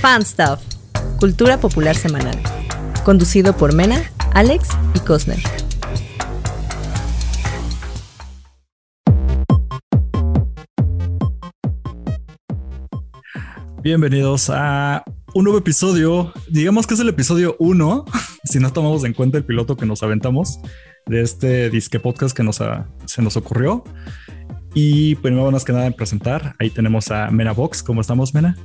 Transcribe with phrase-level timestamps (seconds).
[0.00, 0.60] Fan Stuff,
[1.18, 2.34] Cultura Popular Semanal.
[3.04, 5.38] Conducido por Mena, Alex y Cosner.
[13.82, 16.32] Bienvenidos a un nuevo episodio.
[16.48, 18.06] Digamos que es el episodio 1,
[18.44, 20.60] si no tomamos en cuenta el piloto que nos aventamos
[21.04, 22.62] de este disque podcast que nos
[23.04, 23.84] se nos ocurrió.
[24.72, 27.82] Y primero, más que nada, en presentar, ahí tenemos a Mena Box.
[27.82, 28.56] ¿Cómo estamos, Mena?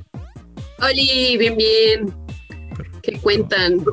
[0.78, 0.92] Hola,
[1.38, 2.14] bien, bien.
[3.02, 3.84] ¿Qué cuentan?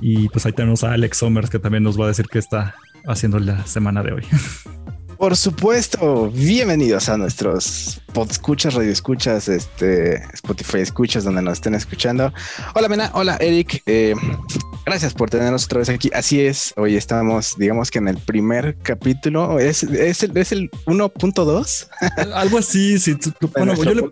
[0.00, 2.76] Y pues ahí tenemos a Alex Somers, que también nos va a decir qué está
[3.06, 4.22] haciendo la semana de hoy.
[5.18, 12.32] Por supuesto, bienvenidos a nuestros escuchas, radio escuchas, este Spotify escuchas donde nos estén escuchando.
[12.74, 14.14] Hola Mena, hola Eric, eh,
[14.86, 16.10] gracias por tenernos otra vez aquí.
[16.14, 20.70] Así es, hoy estamos, digamos que en el primer capítulo, es, es el, es el
[20.86, 21.88] 1.2.
[22.34, 23.16] Algo así, sí.
[23.54, 24.10] Bueno, yo le...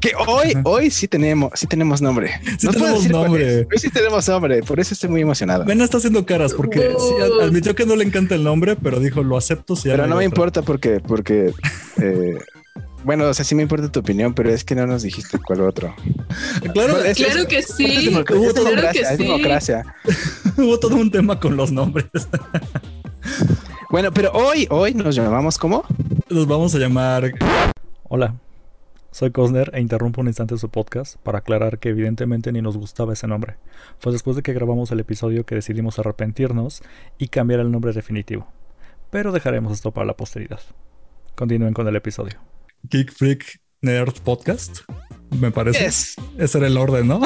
[0.00, 2.40] Que hoy, hoy sí tenemos, sí tenemos nombre.
[2.58, 3.60] Sí tenemos nombre.
[3.60, 5.64] Hoy sí tenemos nombre, por eso estoy muy emocionado.
[5.64, 6.92] Mena está haciendo caras porque
[7.42, 9.74] admitió que no le encanta el nombre, pero dijo, lo acepto.
[9.74, 11.52] Si pero no me importa porque, porque
[12.00, 12.38] eh,
[13.04, 15.62] bueno, o sea, sí me importa tu opinión, pero es que no nos dijiste cuál
[15.62, 15.94] otro.
[16.72, 18.08] Claro, claro que sí.
[18.08, 19.16] Hubo claro que sí.
[19.16, 19.84] democracia.
[20.56, 22.06] Hubo todo un tema con los nombres.
[23.90, 25.84] bueno, pero hoy, hoy nos llamamos ¿cómo?
[26.28, 27.32] Nos vamos a llamar.
[28.04, 28.34] Hola,
[29.10, 33.12] soy Cosner e interrumpo un instante su podcast para aclarar que evidentemente ni nos gustaba
[33.12, 33.56] ese nombre.
[33.98, 36.82] Fue después de que grabamos el episodio que decidimos arrepentirnos
[37.18, 38.46] y cambiar el nombre definitivo
[39.10, 40.60] pero dejaremos esto para la posteridad.
[41.34, 42.38] Continúen con el episodio.
[42.82, 44.80] Geek Freak Nerd Podcast,
[45.30, 45.86] me parece.
[45.86, 47.20] Ese era el orden, ¿no?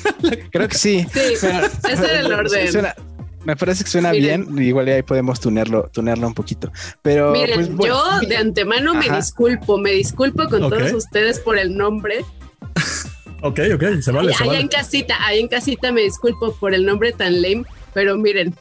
[0.50, 1.06] Creo que sí.
[1.12, 1.48] Sí, ese
[1.92, 2.86] era el orden.
[3.44, 4.46] me parece que suena bien.
[4.58, 6.72] Igual ahí podemos tunearlo, tunearlo un poquito.
[7.02, 11.76] Pero miren, pues, yo de antemano me disculpo, me disculpo con todos ustedes por el
[11.76, 12.24] nombre.
[13.42, 14.32] ok, ok, se vale.
[14.40, 18.54] Ahí, en casita, ahí en casita me disculpo por el nombre tan lame, pero miren,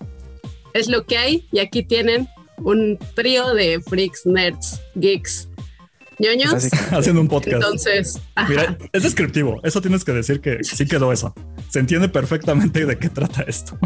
[0.73, 5.49] es lo que hay y aquí tienen un trío de freaks, nerds, geeks,
[6.19, 6.67] ñoños.
[6.91, 7.55] Haciendo un podcast.
[7.55, 8.19] Entonces,
[8.49, 9.59] mira, es descriptivo.
[9.63, 11.33] Eso tienes que decir que sí quedó eso.
[11.69, 13.77] Se entiende perfectamente de qué trata esto.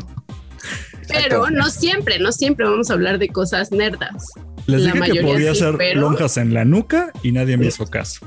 [1.07, 4.25] Pero no siempre, no siempre vamos a hablar de cosas nerdas.
[4.67, 8.25] Les dije que podía hacer lonjas en la nuca y nadie me hizo caso.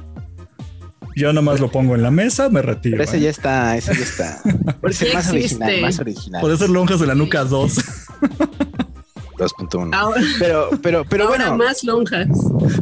[1.16, 3.00] Yo nomás lo pongo en la mesa, me retiro.
[3.00, 3.21] ese ¿eh?
[3.21, 4.43] ya está, ese ya está.
[4.81, 6.41] Puede ser más original, más original.
[6.41, 7.75] Puede ser lonjas en la nuca 2.
[9.37, 10.37] 2.1.
[10.39, 11.65] Pero, pero, pero Ahora bueno.
[11.65, 12.28] más lonjas.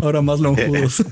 [0.03, 1.05] Ahora más lonjudos.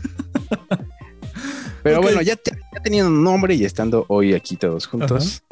[1.82, 5.42] pero bueno, ya, ya, teniendo un nombre y estando hoy aquí todos juntos,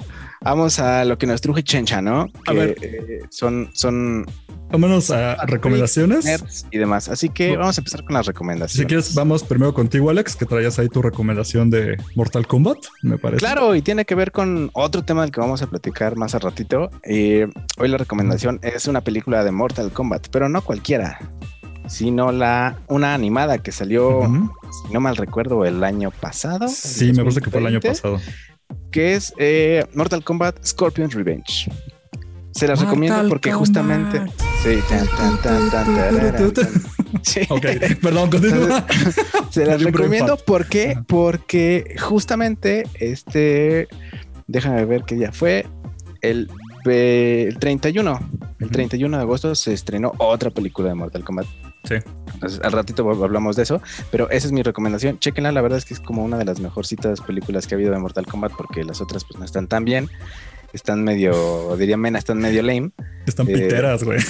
[0.40, 2.28] vamos a lo que nos truje Chencha, ¿no?
[2.46, 2.76] a ver.
[2.82, 4.26] Eh, son, son
[4.70, 7.08] Vámonos a recomendaciones y demás.
[7.08, 8.82] Así que vamos a empezar con las recomendaciones.
[8.82, 13.16] Si quieres, vamos primero contigo, Alex, que traías ahí tu recomendación de Mortal Kombat, me
[13.16, 13.38] parece.
[13.38, 16.38] Claro, y tiene que ver con otro tema del que vamos a platicar más a
[16.38, 16.90] ratito.
[17.02, 17.46] Eh,
[17.78, 21.18] hoy la recomendación es una película de Mortal Kombat, pero no cualquiera,
[21.86, 24.20] sino la una animada que salió,
[24.86, 26.68] si no mal recuerdo, el año pasado.
[26.68, 28.20] Sí, me parece que fue el año pasado.
[28.90, 31.70] Que es eh, Mortal Kombat Scorpion Revenge.
[32.52, 34.20] Se las recomiendo porque justamente.
[34.62, 35.06] Sí, tan,
[35.40, 36.72] tan, tan, tan,
[37.22, 37.42] sí.
[37.48, 37.66] Ok,
[38.02, 38.84] perdón, continúa.
[39.50, 43.86] Se las recomiendo porque, porque justamente este.
[44.48, 45.66] Déjame ver qué día fue.
[46.20, 46.50] El,
[46.84, 48.20] el 31.
[48.58, 51.46] El 31 de agosto se estrenó otra película de Mortal Kombat.
[51.88, 51.94] Sí.
[52.34, 55.18] Entonces, al ratito hablamos de eso, pero esa es mi recomendación.
[55.18, 57.92] Chequenla, la verdad es que es como una de las mejorcitas películas que ha habido
[57.92, 60.08] de Mortal Kombat porque las otras pues no están tan bien
[60.72, 62.90] están medio, diría Mena, están medio lame.
[63.26, 64.20] Están eh, piteras, güey.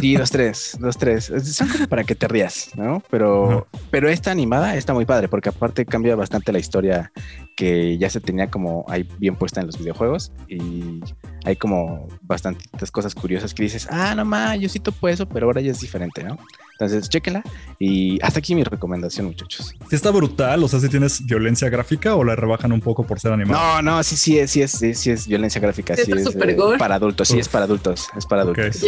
[0.00, 1.32] Sí, dos, tres, dos, tres.
[1.44, 3.02] Son como para que te rías, ¿no?
[3.10, 7.12] Pero, pero esta animada está muy padre porque aparte cambia bastante la historia
[7.56, 11.00] que ya se tenía como ahí bien puesta en los videojuegos y
[11.44, 15.46] hay como bastantes cosas curiosas que dices, ah, no más, yo sí topo eso, pero
[15.46, 16.38] ahora ya es diferente, ¿no?
[16.78, 17.42] Entonces, chéquenla.
[17.78, 19.74] Y hasta aquí mi recomendación, muchachos.
[19.88, 23.18] Si está brutal, o sea, si tienes violencia gráfica o la rebajan un poco por
[23.18, 23.82] ser animado.
[23.82, 25.96] No, no, sí, sí es, sí es, sí, es violencia gráfica.
[25.96, 28.84] Sí, es eh, para adultos, sí es para adultos, es para adultos.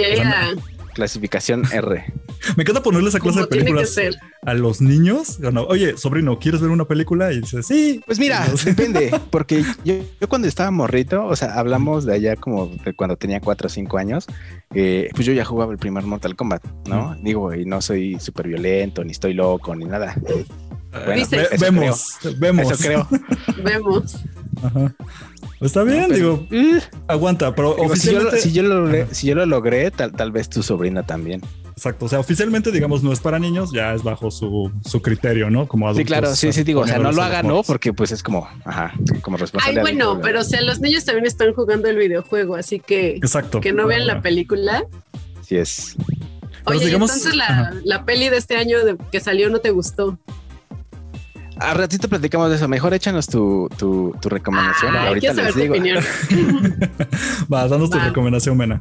[0.98, 2.12] Clasificación R.
[2.56, 3.96] Me encanta ponerle esa clase de películas
[4.42, 5.38] a los niños.
[5.68, 7.32] Oye, sobrino, ¿quieres ver una película?
[7.32, 8.02] Y dices, sí.
[8.04, 9.94] Pues mira, depende, porque yo,
[10.28, 13.96] cuando estaba morrito, o sea, hablamos de allá como de cuando tenía 4 o 5
[13.96, 14.26] años,
[14.74, 17.16] eh, pues yo ya jugaba el primer Mortal Kombat, ¿no?
[17.22, 20.16] Digo, y no soy súper violento, ni estoy loco, ni nada.
[21.04, 21.26] Bueno,
[21.60, 22.72] vemos, vemos.
[22.72, 23.08] Eso creo.
[23.62, 24.16] vemos.
[24.64, 24.92] Ajá.
[25.60, 28.38] Está bien, digo, eh, aguanta, pero oficialmente...
[28.40, 31.42] si, yo, lo logré, si yo lo logré, tal, tal vez tu sobrina también.
[31.78, 32.06] Exacto.
[32.06, 35.68] O sea, oficialmente, digamos, no es para niños, ya es bajo su, su criterio, ¿no?
[35.68, 36.02] Como adultos.
[36.02, 37.62] Sí, claro, sí, sí, digo, o sea, no lo hagan, ¿no?
[37.62, 39.84] Porque pues es como, ajá, como responsabilidad.
[39.86, 43.60] Ay, bueno, pero o sea, los niños también están jugando el videojuego, así que Exacto.
[43.60, 44.84] que no vean la película.
[45.42, 45.96] Sí es.
[46.64, 50.18] Oye, digamos, entonces la, la, peli de este año de, que salió no te gustó.
[51.60, 52.68] A ratito platicamos de eso.
[52.68, 54.96] Mejor échanos tu, tu, tu recomendación.
[54.96, 55.74] Ah, ahorita les digo.
[57.52, 58.80] Va, danos tu recomendación, Mena.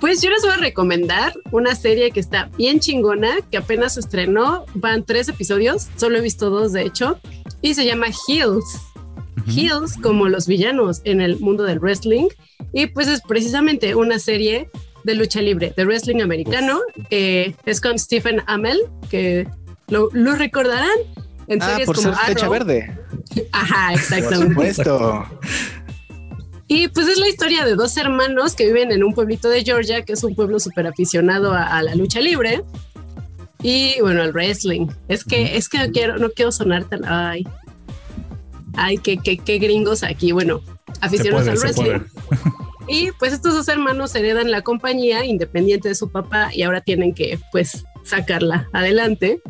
[0.00, 4.00] Pues yo les voy a recomendar una serie que está bien chingona, que apenas se
[4.00, 4.66] estrenó.
[4.74, 7.18] Van tres episodios, solo he visto dos de hecho,
[7.62, 8.64] y se llama Heels.
[9.46, 12.28] Heels como los villanos en el mundo del wrestling.
[12.72, 14.68] Y pues es precisamente una serie
[15.04, 16.80] de lucha libre, de wrestling americano.
[17.08, 19.48] Eh, es con Stephen Amell, que
[19.88, 20.98] lo, lo recordarán
[21.46, 22.98] en ah, por ser flecha verde.
[23.52, 24.54] Ajá, exactamente.
[24.54, 25.26] Por supuesto.
[26.66, 30.02] Y pues es la historia de dos hermanos que viven en un pueblito de Georgia,
[30.02, 32.64] que es un pueblo súper aficionado a, la lucha libre.
[33.62, 34.88] Y bueno, al wrestling.
[35.08, 37.04] Es que, es que no quiero, no quiero sonar tan.
[37.04, 37.46] Ay.
[38.76, 40.32] Ay, qué, qué, qué gringos aquí.
[40.32, 40.62] Bueno,
[41.00, 42.00] aficionados al wrestling.
[42.86, 47.14] Y pues estos dos hermanos heredan la compañía independiente de su papá y ahora tienen
[47.14, 49.40] que pues sacarla adelante.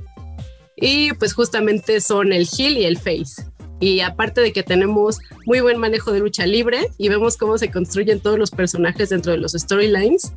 [0.85, 3.43] Y pues justamente son el heel y el face.
[3.81, 7.71] Y aparte de que tenemos muy buen manejo de lucha libre y vemos cómo se
[7.71, 10.35] construyen todos los personajes dentro de los storylines,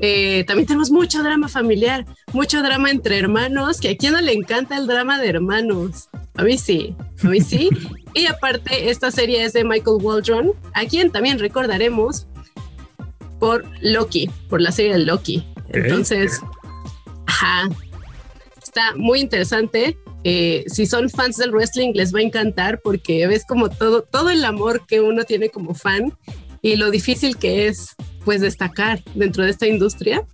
[0.00, 2.04] eh, también tenemos mucho drama familiar,
[2.34, 6.10] mucho drama entre hermanos, que a quien no le encanta el drama de hermanos.
[6.36, 6.94] A mí sí,
[7.24, 7.70] a mí sí.
[8.14, 12.26] y aparte, esta serie es de Michael Waldron, a quien también recordaremos
[13.40, 15.46] por Loki, por la serie de Loki.
[15.70, 16.42] Entonces,
[17.26, 17.70] ajá,
[18.68, 19.96] está muy interesante.
[20.24, 24.30] Eh, si son fans del wrestling, les va a encantar porque ves como todo, todo
[24.30, 26.12] el amor que uno tiene como fan
[26.62, 30.26] y lo difícil que es pues destacar dentro de esta industria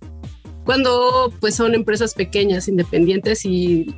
[0.65, 3.95] cuando pues son empresas pequeñas, independientes y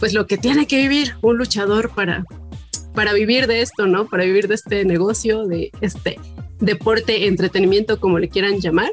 [0.00, 2.24] pues lo que tiene que vivir un luchador para,
[2.94, 4.08] para vivir de esto, ¿no?
[4.08, 6.18] Para vivir de este negocio, de este
[6.60, 8.90] deporte, entretenimiento, como le quieran llamar.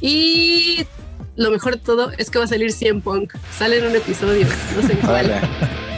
[0.00, 0.86] Y
[1.36, 3.34] lo mejor de todo es que va a salir 100 Punk.
[3.56, 5.32] Sale en un episodio, no sé cuál.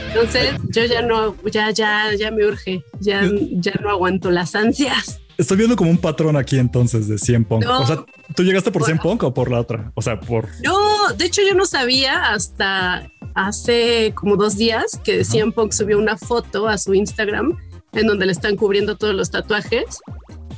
[0.08, 5.20] Entonces, yo ya no, ya, ya, ya me urge, ya, ya no aguanto las ansias.
[5.36, 7.64] Estoy viendo como un patrón aquí entonces de 100 Punk.
[7.68, 8.04] o sea,
[8.34, 9.92] ¿tú llegaste por 100 Punk o por la otra?
[9.94, 10.48] O sea, por...
[10.64, 15.96] No, de hecho yo no sabía hasta hace como dos días que 100 Punk subió
[15.98, 17.56] una foto a su Instagram
[17.92, 20.00] en donde le están cubriendo todos los tatuajes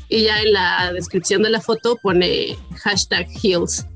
[0.08, 3.86] y ya en la descripción de la foto pone hashtag heels.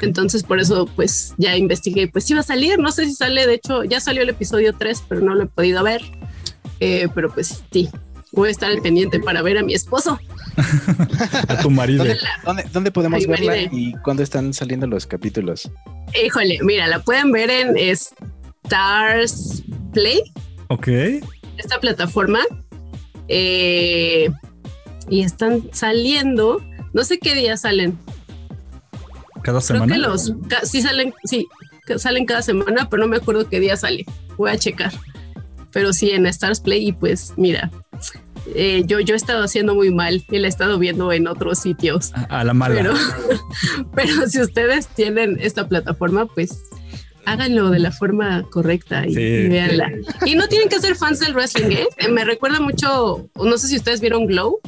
[0.00, 3.54] Entonces por eso pues ya investigué, pues iba a salir, no sé si sale, de
[3.54, 6.02] hecho ya salió el episodio 3, pero no lo he podido ver.
[6.80, 7.88] Eh, pero pues sí,
[8.32, 10.18] voy a estar al pendiente para ver a mi esposo.
[11.48, 12.04] a tu marido.
[12.72, 15.70] ¿Dónde, podemos verla y cuándo están saliendo los capítulos?
[16.24, 19.62] Híjole, mira, la pueden ver en Stars
[19.92, 20.22] Play.
[20.68, 20.88] Ok.
[21.56, 22.40] Esta plataforma.
[23.28, 24.30] Eh,
[25.10, 26.62] y están saliendo,
[26.92, 27.98] no sé qué día salen,
[29.48, 29.86] cada semana.
[29.86, 30.34] Creo que los
[30.64, 31.48] sí salen, sí,
[31.96, 34.04] salen cada semana, pero no me acuerdo qué día sale.
[34.36, 34.92] Voy a checar.
[35.72, 37.70] Pero sí en Stars Play y pues mira,
[38.54, 41.58] eh, yo, yo he estado haciendo muy mal y la he estado viendo en otros
[41.60, 42.12] sitios.
[42.28, 42.74] A, la mala.
[42.74, 42.94] Pero,
[43.94, 46.58] pero, si ustedes tienen esta plataforma, pues
[47.24, 49.92] háganlo de la forma correcta y, véanla.
[50.26, 52.08] Y no tienen que ser fans del wrestling, ¿eh?
[52.10, 54.60] Me recuerda mucho, no sé si ustedes vieron Glow.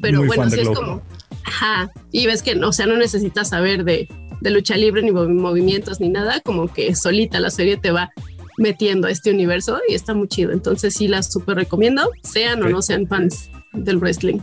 [0.00, 1.02] Pero bueno, sí es como
[1.44, 1.92] Ajá.
[2.10, 4.08] Y ves que, o sea, no necesitas saber de,
[4.42, 8.10] lucha libre, ni movimientos, ni nada, como que solita la serie te va
[8.58, 10.52] metiendo a este universo y está muy chido.
[10.52, 14.38] Entonces sí la súper recomiendo, sean o no sean fans del wrestling.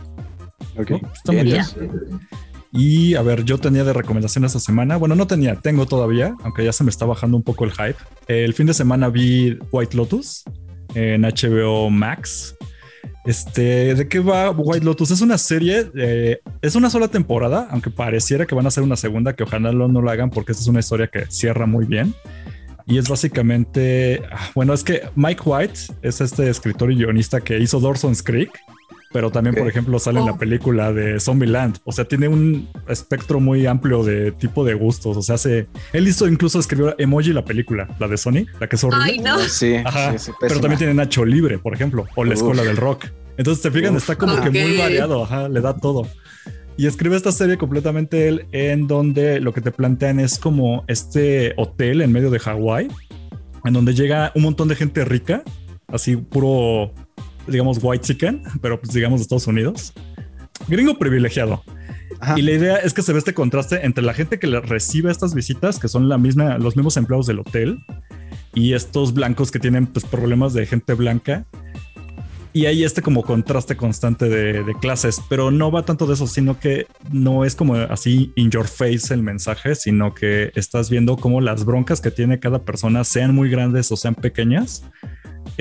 [0.78, 1.64] Ok, está muy bien.
[2.72, 4.96] Y a ver, yo tenía de recomendación esta semana.
[4.96, 7.96] Bueno, no tenía, tengo todavía, aunque ya se me está bajando un poco el hype.
[8.28, 10.44] El fin de semana vi White Lotus
[10.94, 12.56] en HBO Max.
[13.24, 15.10] Este, ¿de qué va White Lotus?
[15.10, 18.96] Es una serie, eh, es una sola temporada, aunque pareciera que van a hacer una
[18.96, 22.14] segunda, que ojalá no, lo hagan porque esta es una historia que cierra muy bien.
[22.86, 27.58] Y es básicamente, ah, bueno, es que Mike White es este escritor y guionista que
[27.58, 28.50] hizo Dawson's Creek,
[29.12, 30.38] pero también, por ejemplo, sale en la oh.
[30.38, 31.78] película de Zombieland.
[31.84, 35.16] O sea, tiene un espectro muy amplio de tipo de gustos.
[35.16, 35.66] O sea, hace.
[35.92, 39.04] Él hizo incluso escribió Emoji la película, la de Sony, la que es horrible.
[39.04, 39.38] Ay, no.
[39.40, 39.76] Sí,
[40.40, 43.06] pero también tiene Nacho Libre, por ejemplo, o La Escuela del Rock.
[43.36, 45.24] Entonces, te fijan, está como que muy variado.
[45.24, 46.06] Ajá, le da todo.
[46.76, 51.52] Y escribe esta serie completamente él, en donde lo que te plantean es como este
[51.56, 52.88] hotel en medio de Hawái,
[53.64, 55.42] en donde llega un montón de gente rica,
[55.88, 56.92] así puro
[57.50, 59.92] digamos, white chicken, pero pues digamos de Estados Unidos.
[60.68, 61.62] Gringo privilegiado.
[62.36, 65.10] Y la idea es que se ve este contraste entre la gente que le recibe
[65.10, 67.78] estas visitas, que son la misma, los mismos empleados del hotel,
[68.54, 71.46] y estos blancos que tienen pues, problemas de gente blanca.
[72.52, 76.26] Y hay este como contraste constante de, de, clases, pero no va tanto de eso,
[76.26, 81.16] sino que no es como así in your face el mensaje, sino que estás viendo
[81.16, 84.82] cómo las broncas que tiene cada persona, sean muy grandes o sean pequeñas,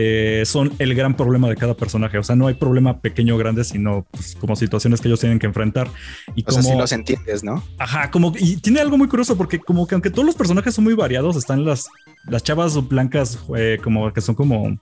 [0.01, 2.17] eh, son el gran problema de cada personaje.
[2.17, 5.39] O sea, no hay problema pequeño o grande, sino pues, como situaciones que ellos tienen
[5.39, 5.89] que enfrentar.
[6.35, 7.61] Y como, sea, si los entiendes, ¿no?
[7.77, 10.85] Ajá, como y tiene algo muy curioso porque como que aunque todos los personajes son
[10.85, 11.89] muy variados, están las,
[12.29, 14.79] las chavas blancas eh, como que son como,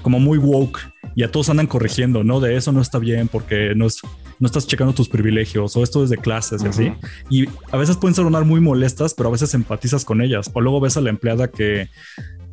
[0.00, 0.78] como muy woke
[1.16, 2.38] y a todos andan corrigiendo, ¿no?
[2.38, 4.00] De eso no está bien porque no es
[4.38, 6.92] no estás checando tus privilegios o esto es de clases y así.
[7.30, 10.50] Y a veces pueden sonar muy molestas, pero a veces empatizas con ellas.
[10.52, 11.88] O luego ves a la empleada que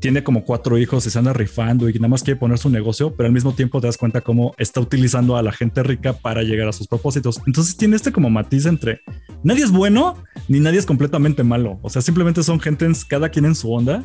[0.04, 3.16] tiene como cuatro hijos y se anda rifando y nada más quiere poner su negocio,
[3.16, 6.44] pero al mismo tiempo te das cuenta cómo está utilizando a la gente rica para
[6.44, 7.40] llegar a sus propósitos.
[7.48, 9.00] Entonces tiene este como matiz entre
[9.46, 11.80] nadie es bueno ni nadie es completamente malo.
[11.84, 14.04] O sea, simplemente son gente, cada quien en su onda,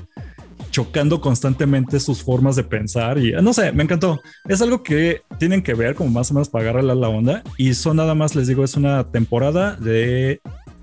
[0.71, 4.21] chocando constantemente sus formas de pensar y no sé, me encantó.
[4.47, 7.43] Es algo que tienen que ver como más o menos para agarrarle a la onda
[7.57, 10.41] y son nada más, les digo, es una temporada de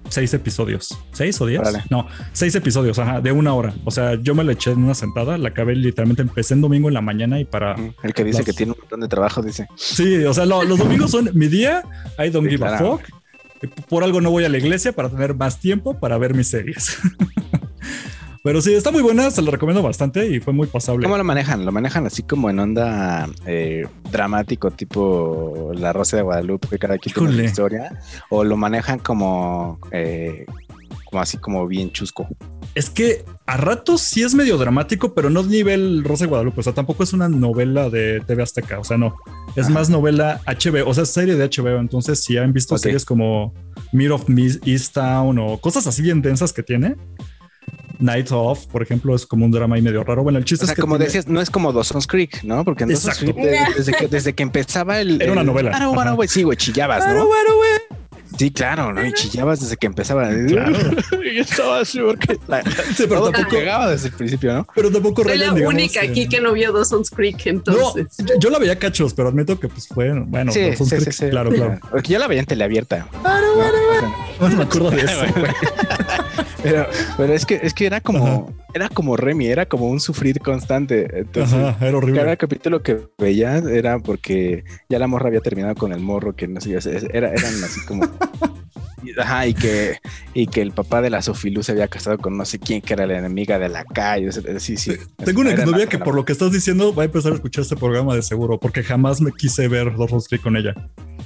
[0.10, 0.98] seis episodios.
[1.12, 1.62] ¿Seis o diez?
[1.90, 3.74] No, seis episodios, ajá, de una hora.
[3.84, 6.88] O sea, yo me la eché en una sentada, la acabé literalmente, empecé en domingo
[6.88, 7.76] en la mañana y para...
[8.04, 9.68] El que dice que tiene un montón de trabajo, dice.
[9.76, 11.84] Sí, o sea, los domingos son mi día,
[12.20, 13.02] I don't give a fuck.
[13.90, 16.98] Por algo no voy a la iglesia para tener más tiempo para ver mis series.
[18.46, 21.04] Pero sí, está muy buena, se la recomiendo bastante y fue muy pasable.
[21.04, 21.66] ¿Cómo lo manejan?
[21.66, 27.00] ¿Lo manejan así como en onda eh, dramático, tipo La Rosa de Guadalupe, que cada
[27.00, 28.00] quien tiene una historia?
[28.30, 30.46] ¿O lo manejan como, eh,
[31.06, 32.28] como así como bien chusco?
[32.75, 36.60] Es que a ratos sí es medio dramático, pero no nivel Rosa de Guadalupe.
[36.60, 38.78] O sea, tampoco es una novela de TV Azteca.
[38.78, 39.16] O sea, no.
[39.56, 41.80] Es más novela HBO, o sea, serie de HBO.
[41.80, 43.56] Entonces, si han visto series como
[43.92, 44.30] Mirror of
[44.66, 46.96] East Town o cosas así bien densas que tiene,
[48.00, 50.24] Night Off, por ejemplo, es como un drama ahí medio raro.
[50.24, 50.82] Bueno, el chiste es que.
[50.82, 52.64] como decías, no es como Dawson's Creek, ¿no?
[52.64, 53.36] Porque en Dawson's Creek,
[53.75, 55.22] desde, que, desde que empezaba el.
[55.22, 55.72] Era una novela.
[55.72, 57.25] Claro, bueno, güey, sí, güey, chillabas, ¿no?
[57.25, 58.00] Bueno, güey.
[58.38, 59.06] Sí, claro, ¿no?
[59.06, 60.30] Y chillabas desde que empezaba.
[60.48, 60.74] Claro.
[61.12, 62.36] Yo estaba así porque
[62.96, 64.68] sí, pero tampoco llegaba desde el principio, ¿no?
[64.75, 68.08] Pero tampoco Soy la única aquí que no vio Dawson's Creek, entonces.
[68.20, 71.12] No, yo, la veía cachos, pero admito que pues fue, bueno, sí, Dawson's sí, Creek,
[71.12, 71.80] sí, claro, claro.
[71.90, 73.08] Porque yo la veía en teleabierta.
[73.22, 74.16] Claro, bueno, bueno.
[74.40, 75.52] No me acuerdo de eso, güey.
[76.65, 80.39] Pero, pero es que es que era como era como Remy, era como un sufrir
[80.39, 81.19] constante.
[81.19, 82.22] Entonces, Ajá, era horrible.
[82.22, 86.48] Cada capítulo que veía era porque ya la morra había terminado con el morro, que
[86.48, 86.77] no sé,
[87.13, 88.03] era, eran así como
[89.17, 89.98] Ajá, y que,
[90.34, 92.93] y que el papá de la Sofilu se había casado con no sé quién, que
[92.93, 94.31] era la enemiga de la calle.
[94.60, 94.93] Sí, sí.
[95.24, 97.75] Tengo una exnovia que por lo que estás diciendo va a empezar a escuchar este
[97.75, 100.74] programa de seguro, porque jamás me quise ver Los Creek con ella.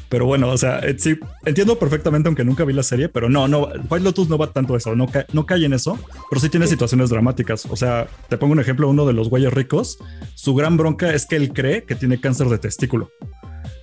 [0.09, 3.47] Pero bueno, o sea, eh, sí, entiendo perfectamente, aunque nunca vi la serie, pero no,
[3.47, 5.99] no, White Lotus no va tanto eso, no, no cae en eso,
[6.29, 7.67] pero sí tiene situaciones dramáticas.
[7.67, 9.99] O sea, te pongo un ejemplo, uno de los güeyes ricos,
[10.33, 13.11] su gran bronca es que él cree que tiene cáncer de testículo.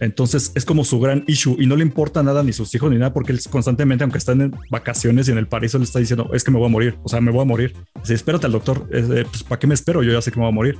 [0.00, 2.98] Entonces es como su gran issue y no le importa nada ni sus hijos ni
[2.98, 6.30] nada porque él constantemente, aunque están en vacaciones y en el paraíso, le está diciendo
[6.32, 6.98] es que me voy a morir.
[7.02, 7.74] O sea, me voy a morir.
[8.00, 8.86] Dice, espérate al doctor.
[8.88, 10.02] pues, ¿para qué me espero?
[10.02, 10.78] Yo ya sé que me voy a morir.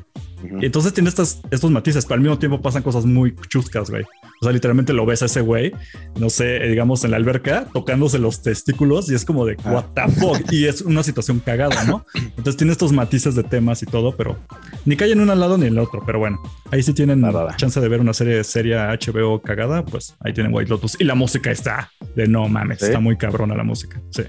[0.60, 4.02] Y entonces tiene estas, estos matices, pero al mismo tiempo pasan cosas muy chuscas, güey.
[4.40, 5.72] O sea, literalmente lo ves a ese güey,
[6.18, 10.12] no sé, digamos en la alberca, tocándose los testículos y es como de what the
[10.12, 10.52] fuck.
[10.52, 12.04] Y es una situación cagada, ¿no?
[12.14, 14.36] Entonces tiene estos matices de temas y todo, pero
[14.84, 16.02] ni cae en un lado ni en el otro.
[16.04, 20.16] Pero bueno, ahí sí tienen la chance de ver una serie seria HBO cagada, pues
[20.20, 20.96] ahí tienen White Lotus.
[21.00, 24.00] Y la música está de no mames, está muy cabrona la música.
[24.10, 24.24] Sí.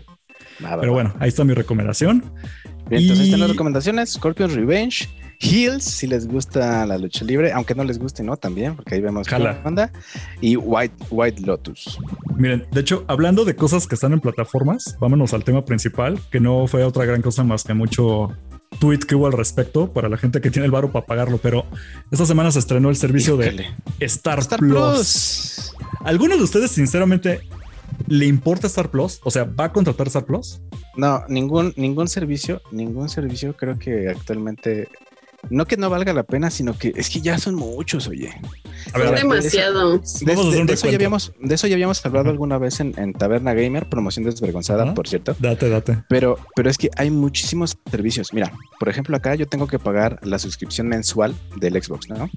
[0.60, 2.24] Pero bueno, ahí está mi recomendación.
[2.90, 5.10] Bien, entonces están las recomendaciones: Scorpion's Revenge.
[5.40, 8.38] Heels, si les gusta la lucha libre, aunque no les guste, ¿no?
[8.38, 9.92] También, porque ahí vemos la banda.
[10.42, 12.00] Y White, White Lotus.
[12.36, 16.40] Miren, de hecho, hablando de cosas que están en plataformas, vámonos al tema principal, que
[16.40, 18.36] no fue otra gran cosa más que mucho
[18.80, 21.66] tweet que hubo al respecto para la gente que tiene el varo para pagarlo, pero
[22.12, 23.66] esta semana se estrenó el servicio de
[24.00, 25.74] Star, Plus.
[26.04, 27.42] ¿Alguno de ustedes, sinceramente,
[28.08, 29.20] le importa Star Plus?
[29.24, 30.62] O sea, ¿va a contratar Star Plus?
[30.96, 34.90] No, ningún, ningún servicio, ningún servicio creo que actualmente
[35.50, 38.30] no que no valga la pena, sino que es que ya son muchos, oye.
[38.94, 40.00] A demasiado.
[40.00, 44.26] De, eso ya habíamos, de eso ya habíamos hablado alguna vez en, Taberna Gamer, promoción
[44.26, 45.36] desvergonzada, por cierto.
[45.40, 46.04] Date, date.
[46.10, 48.34] Pero, pero es que hay muchísimos servicios.
[48.34, 52.30] Mira, por ejemplo, acá yo tengo que pagar la suscripción mensual del Xbox, ¿no?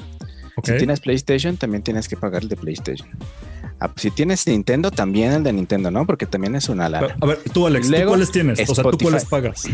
[0.63, 3.09] Si tienes PlayStation, también tienes que pagar el de PlayStation.
[3.81, 6.07] Ah, si tienes Nintendo, también el de Nintendo, ¿no?
[6.07, 7.17] Porque también es una lana.
[7.19, 8.69] A ver, tú, Alex, ¿tú cuáles tienes?
[8.69, 9.65] O sea, ¿tú cuáles pagas?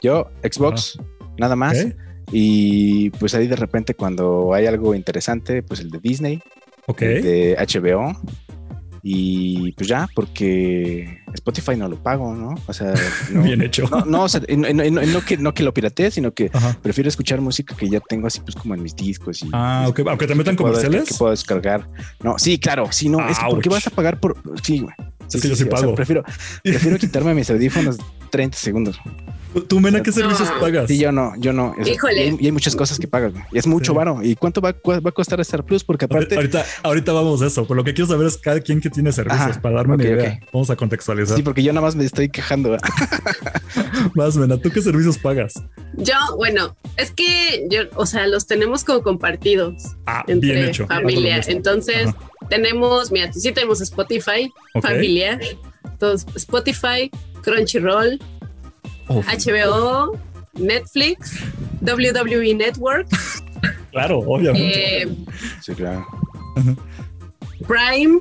[0.00, 0.98] Yo, Xbox,
[1.38, 1.76] nada más.
[2.32, 6.42] Y pues ahí de repente cuando hay algo interesante, pues el de Disney,
[7.16, 8.16] el de HBO
[9.06, 12.54] Y pues ya, porque Spotify no lo pago, ¿no?
[12.66, 12.94] O sea,
[13.32, 13.86] no, Bien hecho.
[13.90, 16.78] No, no, o sea, no, no- que, no que lo piratee, sino que Ajá.
[16.82, 19.42] prefiero escuchar música que ya tengo así pues como en mis discos.
[19.42, 20.00] Y, Ah, ok.
[20.08, 21.08] Aunque te metan que puedo- comerciales.
[21.10, 21.86] Que puedo descargar.
[22.22, 23.74] No, sí, claro, sí, no, es que ¿por qué Ouch.
[23.76, 24.36] vas a pagar por...?
[24.62, 24.94] Sí, güey.
[25.34, 25.94] Es que yo sí o sea, pago.
[25.94, 26.22] prefiero,
[26.62, 27.98] prefiero quitarme mis audífonos
[28.30, 28.98] 30 segundos.
[29.68, 30.58] ¿Tú, Mena, qué servicios No.
[30.60, 30.88] pagas?
[30.88, 31.76] Sí, yo no, yo no.
[31.78, 32.16] Es- Híjole.
[32.26, 33.44] Y hay, y hay muchas cosas que pagas, güey.
[33.52, 33.96] Y es mucho Sí.
[33.96, 34.18] varo.
[34.20, 35.84] ¿Y cuánto va, cu- va a costar Star Plus?
[35.84, 36.34] Porque aparte...
[36.34, 39.12] Ahorita, ahorita vamos a eso, pero lo que quiero saber es cada quien que tiene
[39.12, 40.40] servicios Ajá, para darme ok, una idea.
[40.52, 41.36] Vamos a contextualizar.
[41.36, 42.76] Sí, porque yo nada más me estoy quejando.
[44.14, 45.54] Más, Mena, ¿tú qué servicios pagas?
[45.96, 49.74] Yo, bueno, es que yo, o sea, los tenemos como compartidos
[50.06, 50.86] Ah, entre bien hecho.
[50.86, 51.36] Familia.
[51.38, 51.52] mismo.
[51.52, 52.16] Entonces, Ajá.
[52.48, 54.82] Tenemos, mira, sí tenemos Spotify, Ok.
[54.82, 55.40] familiar.
[55.84, 57.10] Entonces, Spotify,
[57.42, 58.18] Crunchyroll,
[59.08, 60.18] HBO,
[60.54, 61.38] Netflix,
[61.82, 63.06] WWE Network,
[63.92, 65.02] claro, obviamente.
[65.02, 65.08] eh,
[65.62, 66.06] Sí, claro.
[67.66, 68.20] Prime,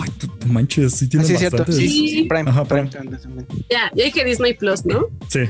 [0.00, 1.64] Ay, tú, tú manches, sí Ah, tienes sí, es cierto.
[1.72, 2.50] Sí, sí, sí, Prime.
[2.50, 2.90] Ajá, Prime.
[3.70, 5.06] ya, ya dije Disney Plus, ¿no?
[5.28, 5.40] Sí.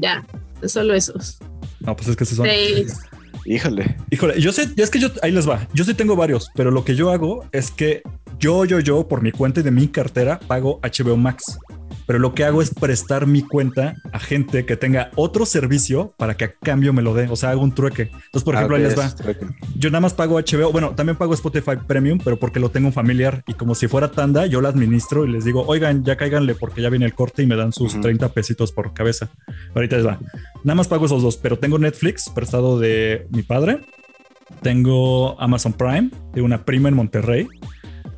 [0.00, 0.24] Ya,
[0.66, 1.38] solo esos.
[1.80, 2.46] No, pues es que sí son.
[2.46, 2.98] Seis.
[3.44, 3.96] Híjole.
[4.10, 5.66] Híjole, yo sé, es que yo, ahí les va.
[5.74, 8.02] Yo sí tengo varios, pero lo que yo hago es que
[8.38, 11.58] yo, yo, yo, por mi cuenta y de mi cartera, pago HBO Max.
[12.06, 16.36] Pero lo que hago es prestar mi cuenta a gente que tenga otro servicio para
[16.36, 17.28] que a cambio me lo dé.
[17.30, 18.02] O sea, hago un trueque.
[18.12, 19.14] Entonces, por Ah, ejemplo, ahí les va.
[19.14, 19.46] trueque.
[19.76, 20.72] Yo nada más pago HBO.
[20.72, 24.10] Bueno, también pago Spotify Premium, pero porque lo tengo un familiar y como si fuera
[24.10, 27.42] tanda, yo la administro y les digo, oigan, ya cáiganle porque ya viene el corte
[27.42, 28.02] y me dan sus Ujú.
[28.02, 29.30] 30 pesitos por cabeza.
[29.74, 30.18] Ahorita les va.
[30.64, 33.80] Nada más pago esos dos, pero tengo Netflix prestado de mi padre.
[34.60, 37.48] Tengo Amazon Prime de una prima en Monterrey.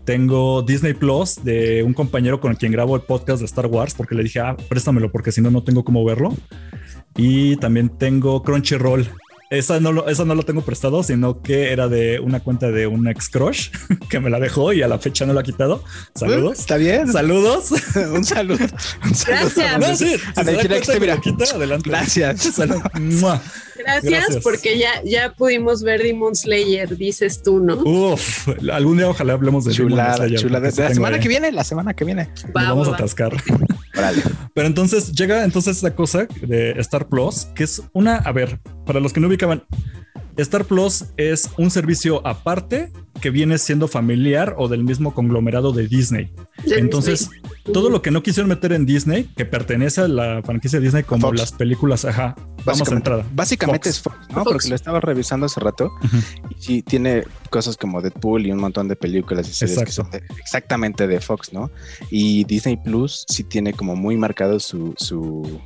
[0.04, 4.14] Tengo Disney Plus de un compañero con quien grabo el podcast de Star Wars porque
[4.14, 6.34] le dije, ah, préstamelo porque si no, no tengo cómo verlo.
[7.16, 9.08] Y también tengo Crunchyroll.
[9.54, 12.86] Esa no, lo, esa no lo tengo prestado, sino que era de una cuenta de
[12.86, 13.70] un ex crush
[14.08, 15.82] que me la dejó y a la fecha no la ha quitado.
[16.14, 16.58] Saludos.
[16.58, 17.10] Está bien.
[17.10, 17.70] Saludos.
[18.12, 18.64] un saludo.
[19.04, 19.48] Un saludo.
[19.56, 20.24] Gracias.
[21.54, 21.90] Adelante.
[21.90, 22.58] Gracias.
[23.76, 24.42] Gracias, Gracias.
[24.42, 27.76] porque ya, ya pudimos ver Demon Slayer, dices tú, ¿no?
[27.76, 30.70] Uf, algún día ojalá hablemos de Demon Chulada, Slayer, chulada.
[30.76, 31.22] La semana ahí.
[31.22, 32.28] que viene, la semana que viene.
[32.44, 33.83] Nos vamos va, a va.
[34.54, 39.00] Pero entonces llega entonces esta cosa de Star Plus, que es una, a ver, para
[39.00, 39.64] los que no ubicaban,
[40.36, 45.86] Star Plus es un servicio aparte que viene siendo familiar o del mismo conglomerado de
[45.88, 46.30] Disney.
[46.66, 47.40] De Entonces, Disney.
[47.72, 51.02] todo lo que no quisieron meter en Disney, que pertenece a la franquicia de Disney
[51.04, 51.38] como Fox.
[51.38, 53.24] las películas, ajá, vamos a entrada.
[53.34, 53.96] básicamente Fox.
[53.96, 54.34] es Fox, ¿no?
[54.44, 54.52] Fox.
[54.52, 55.90] Porque lo estaba revisando hace rato
[56.50, 60.10] y sí tiene cosas como Deadpool y un montón de películas y series que son
[60.10, 61.70] de- exactamente de Fox, ¿no?
[62.10, 65.60] Y Disney Plus sí tiene como muy marcado su, su,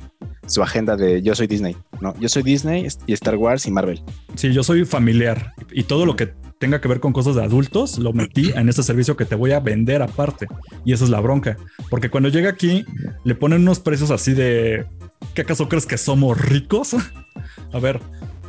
[0.47, 2.13] su agenda de yo soy Disney, ¿no?
[2.19, 4.01] Yo soy Disney y Star Wars y Marvel.
[4.35, 7.97] Sí, yo soy familiar y todo lo que tenga que ver con cosas de adultos
[7.97, 10.47] lo metí en este servicio que te voy a vender aparte.
[10.85, 11.57] Y esa es la bronca.
[11.89, 12.85] Porque cuando llega aquí,
[13.23, 14.85] le ponen unos precios así de.
[15.33, 16.95] ¿Qué acaso crees que somos ricos?
[17.73, 17.99] a ver,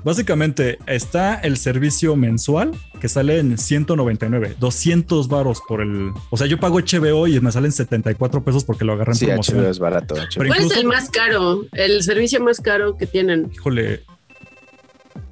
[0.05, 6.11] básicamente está el servicio mensual que sale en 199, 200 varos por el.
[6.31, 9.27] O sea, yo pago HBO y me salen 74 pesos porque lo agarré en Sí,
[9.27, 9.59] promoción.
[9.61, 10.15] HBO es barato.
[10.17, 10.27] HBO.
[10.37, 11.65] Pero ¿Cuál es el más caro?
[11.73, 13.51] El servicio más caro que tienen.
[13.55, 14.03] Híjole,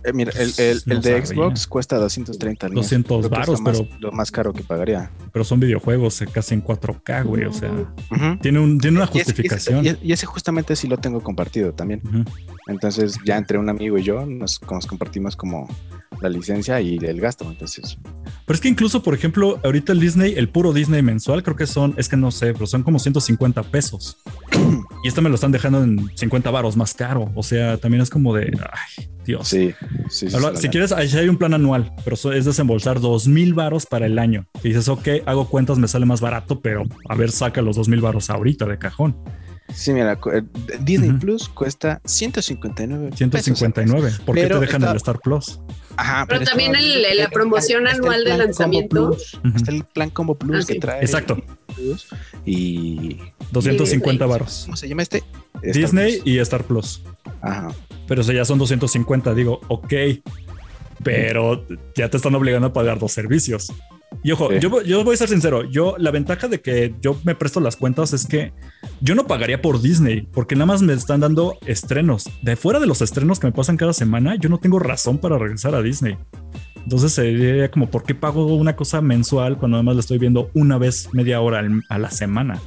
[0.04, 1.26] Eh, mira, el, el- No el de.
[1.26, 2.82] Xbox cuesta 230 al mes.
[2.84, 5.10] 200 Creo que es varos, lo más- pero- Lo más caro que pagaría.
[5.32, 7.44] pero son videojuegos casi en 4K, güey.
[7.44, 7.70] O sea,
[8.40, 9.84] tiene, un, tiene una justificación.
[9.84, 12.00] Y ese, y ese justamente sí lo tengo compartido también.
[12.66, 15.68] Entonces ya entre un amigo y yo nos, nos compartimos como
[16.20, 17.44] la licencia y el gasto.
[17.48, 17.98] Entonces,
[18.46, 21.66] Pero es que incluso, por ejemplo, ahorita el Disney, el puro Disney mensual, creo que
[21.66, 24.16] son, es que no sé, pero son como 150 pesos.
[25.04, 27.30] y este me lo están dejando en 50 varos más caro.
[27.34, 29.46] O sea, también es como de, ay, Dios.
[29.48, 29.74] sí,
[30.10, 33.54] sí, sí, Habla- si quieres, ahí hay un plan anual, pero es desembolsar dos mil
[33.54, 34.46] varos para el año.
[34.62, 37.88] Y dices, ok, hago cuentas, me sale más barato, pero a ver, saca los dos
[37.88, 39.16] mil varos ahorita de cajón.
[39.74, 40.42] Sí, mira, eh,
[40.80, 41.18] Disney Ujú.
[41.18, 43.04] Plus cuesta 159.
[43.10, 43.18] pesos.
[43.18, 44.12] 159.
[44.24, 45.60] ¿Por qué te dejan está- el Star Plus?
[46.00, 49.10] Ajá, Pero también el- la promoción está anual de lanzamiento.
[49.10, 49.36] Plus.
[49.56, 50.78] Está el plan Combo Plus Ah, que sí.
[50.80, 51.00] trae.
[51.00, 51.42] Exacto.
[51.74, 52.06] Plus
[52.46, 53.18] Y.
[53.50, 54.28] 250 Disney.
[54.30, 54.62] varos.
[54.66, 55.24] ¿Cómo se llama este?
[55.62, 56.26] Star Disney Plus.
[56.26, 57.02] y Star Plus.
[57.42, 57.68] Ajá.
[58.06, 59.34] Pero o sea, ya son 250.
[59.34, 59.92] Digo, ok,
[61.02, 63.72] pero ya te están obligando a pagar dos servicios.
[64.22, 64.58] Y ojo, Sí.
[64.60, 65.62] yo, yo voy a ser sincero.
[65.70, 68.52] Yo, la ventaja de que yo me presto las cuentas es que
[69.00, 72.28] yo no pagaría por Disney porque nada más me están dando estrenos.
[72.42, 75.38] De fuera de los estrenos que me pasan cada semana, yo no tengo razón para
[75.38, 76.16] regresar a Disney.
[76.82, 80.78] Entonces sería como, ¿por qué pago una cosa mensual cuando además la estoy viendo una
[80.78, 82.60] vez media hora a la semana?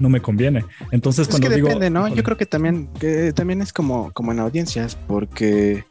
[0.00, 0.64] No me conviene.
[0.90, 1.68] Entonces, Es cuando que digo.
[1.68, 2.08] depende, ¿no?
[2.08, 5.84] Yo creo que también, que también es como, como en audiencias, porque,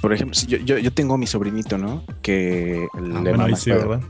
[0.00, 2.04] por ejemplo, si yo, yo, yo tengo mi sobrinito, ¿no?
[2.22, 4.00] Que Ah, le bueno, sí, ¿verdad?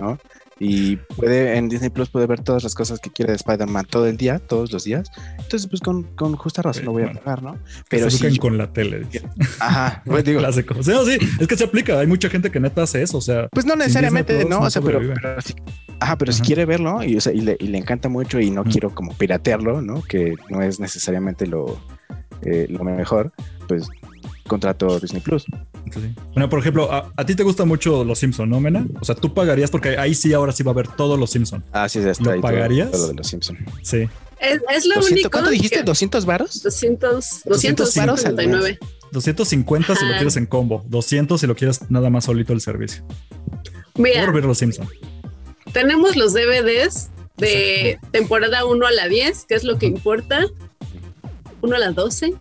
[0.00, 0.18] ¿no?
[0.64, 4.06] y puede en Disney Plus puede ver todas las cosas que quiere de Spider-Man todo
[4.06, 5.10] el día, todos los días.
[5.38, 7.58] Entonces, pues con, con justa razón lo voy a pagar, ¿no?
[7.88, 9.04] Pero si con la tele.
[9.58, 10.38] Ajá, pues digo.
[10.38, 10.76] Clásico.
[10.78, 11.98] O sea, sí, es que se aplica.
[11.98, 13.18] Hay mucha gente que neta hace eso.
[13.18, 15.52] O sea, pues no necesariamente, no, o sea, pero, pero si,
[16.02, 18.50] ajá, pero si quiere verlo y, o sea, y, le, y, le, encanta mucho y
[18.50, 20.02] no quiero como piratearlo, ¿no?
[20.02, 21.80] Que no es necesariamente lo,
[22.42, 23.32] eh, lo mejor,
[23.68, 23.88] pues
[24.46, 25.46] contrato Disney Plus.
[26.34, 28.86] Bueno, por ejemplo, a, ti te gusta mucho Los Simpsons, ¿no, Mena?
[29.00, 31.64] O sea, tú pagarías porque ahí sí ahora sí va a haber todos Los Simpsons.
[31.72, 32.34] Ah, sí, ya está.
[32.34, 32.90] ¿Lo pagarías?
[32.90, 33.58] Todo, de Los Simpsons.
[33.82, 34.08] Sí.
[34.40, 35.30] Es, es lo único.
[35.30, 35.84] ¿Cuánto dijiste?
[35.84, 36.62] ¿200 varos?
[36.62, 38.24] 200, 200 varos
[39.12, 43.04] 250 si lo quieres en combo, 200 si lo quieres nada más solito el servicio.
[43.96, 44.88] Mira, por ver Los Simpsons.
[45.72, 50.46] Tenemos los DVDs de temporada 1 a la 10, que es lo que importa.
[51.62, 52.34] 1 a la 12.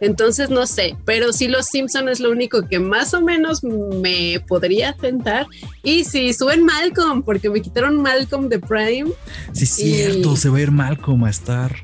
[0.00, 4.40] Entonces no sé, pero si Los Simpson es lo único que más o menos me
[4.48, 5.46] podría tentar.
[5.84, 9.12] Y si suben Malcolm, porque me quitaron Malcolm de Prime.
[9.52, 11.76] Sí, cierto, se va a ir Malcolm a estar.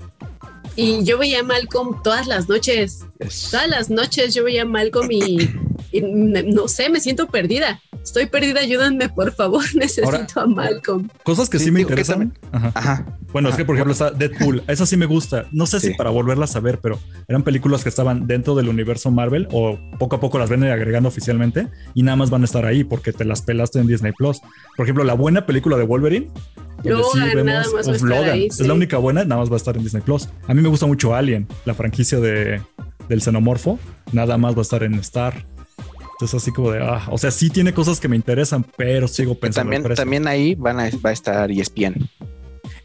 [0.75, 3.05] Y yo veía Malcolm todas las noches.
[3.53, 5.49] Todas las noches yo veía Malcolm y
[6.03, 11.09] no sé, me siento perdida estoy perdida, ayúdenme, por favor, necesito a Malcolm.
[11.23, 12.33] Cosas que sí, me interesan.
[12.53, 13.07] Ajá.
[13.33, 15.47] Bueno, es que por ejemplo está Deadpool, esa sí me gusta.
[15.53, 19.11] No sé si para volverlas a ver, pero eran películas que estaban dentro del universo
[19.11, 22.65] Marvel o poco a poco las ven agregando oficialmente y nada más van a estar
[22.65, 24.41] ahí porque te las pelaste en Disney Plus.
[24.77, 26.31] Por ejemplo, la buena película de Wolverine.
[26.85, 28.39] Logan, nada más Logan.
[28.39, 30.29] Es la única buena, nada más va a estar en Disney Plus.
[30.47, 32.63] A mí me gusta mucho Alien, la franquicia de,
[33.09, 33.79] del xenomorfo,
[34.13, 35.45] nada más va a estar en Star.
[36.19, 39.37] Entonces así como de, ah, o sea, sí tiene cosas que me interesan, pero sigo
[39.37, 39.71] pensando.
[39.71, 42.11] También, también ahí van a, va a estar ESPN.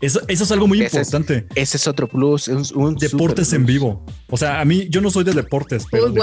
[0.02, 1.48] Eso, eso es algo muy importante.
[1.56, 2.48] ese es otro plus.
[2.48, 4.06] un deportes en vivo.
[4.30, 6.12] O sea, a mí, yo no soy de deportes, pero.
[6.12, 6.22] wow.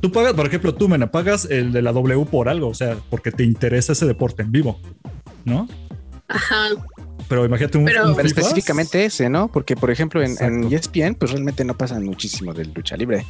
[0.00, 2.96] tú pagas, por ejemplo, tú, Mena, pagas el de la W por algo, o sea,
[3.10, 4.80] porque te interesa ese deporte en vivo,
[5.44, 5.68] ¿no?
[6.28, 6.68] Ajá.
[7.28, 7.84] Pero imagínate un.
[7.84, 9.52] Pero, específicamente ese, ¿no?
[9.52, 13.26] Porque, por ejemplo, en, en, ESPN, pues realmente no pasa muchísimo de lucha libre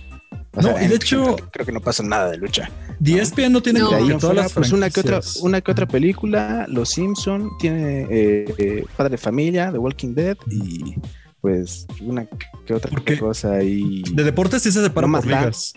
[0.62, 1.37] no, y de hecho.
[1.51, 2.71] Creo que no pasa nada de lucha.
[3.05, 3.90] ESPN no tiene no.
[4.19, 9.12] todas las pues una que otra una que otra película, Los Simpson tiene eh, Padre
[9.12, 10.97] de Familia, The Walking Dead y
[11.40, 12.27] pues una
[12.66, 12.90] que otra
[13.21, 15.75] cosa y de deportes sí se separa por ligas.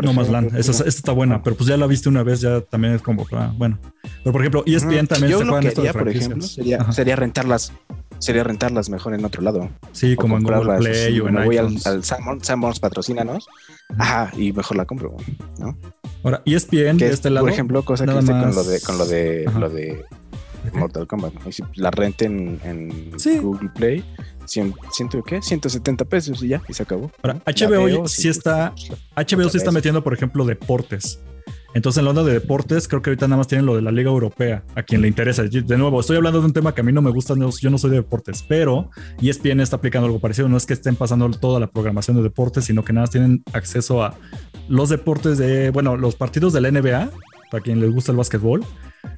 [0.00, 2.94] no más land, esta, está buena, pero pues ya la viste una vez, ya también
[2.94, 3.78] es como, ah, bueno.
[4.22, 7.72] Pero por ejemplo, ESPN también Yo se lo que haría, por ejemplo, sería, sería rentarlas
[8.18, 9.68] sería rentarlas mejor en otro lado.
[9.92, 13.46] Sí, como en Google Play o en voy al, al Sanborns, patrocínanos.
[13.98, 15.16] Ajá, y mejor la compro,
[15.58, 15.76] ¿no?
[16.22, 17.44] Ahora, ESPN de este lado.
[17.44, 20.04] Por ejemplo, cosa que hice con lo de, con lo de, lo de
[20.72, 21.34] Mortal Kombat.
[21.74, 24.04] La renten en, Google Play.
[24.46, 25.40] ¿Ciento qué?
[25.40, 27.10] 170 pesos y ya, y se acabó.
[27.22, 28.74] Ahora, HBO sí está.
[29.16, 31.20] HBO sí está metiendo, por ejemplo, deportes.
[31.74, 33.90] Entonces, en la onda de deportes, creo que ahorita nada más tienen lo de la
[33.90, 35.42] Liga Europea, a quien le interesa.
[35.42, 37.78] De nuevo, estoy hablando de un tema que a mí no me gusta, yo no
[37.78, 40.48] soy de deportes, pero ESPN está aplicando algo parecido.
[40.48, 43.42] No es que estén pasando toda la programación de deportes, sino que nada más tienen
[43.52, 44.14] acceso a
[44.68, 47.10] los deportes de, bueno, los partidos de la NBA,
[47.50, 48.64] para quien les gusta el básquetbol,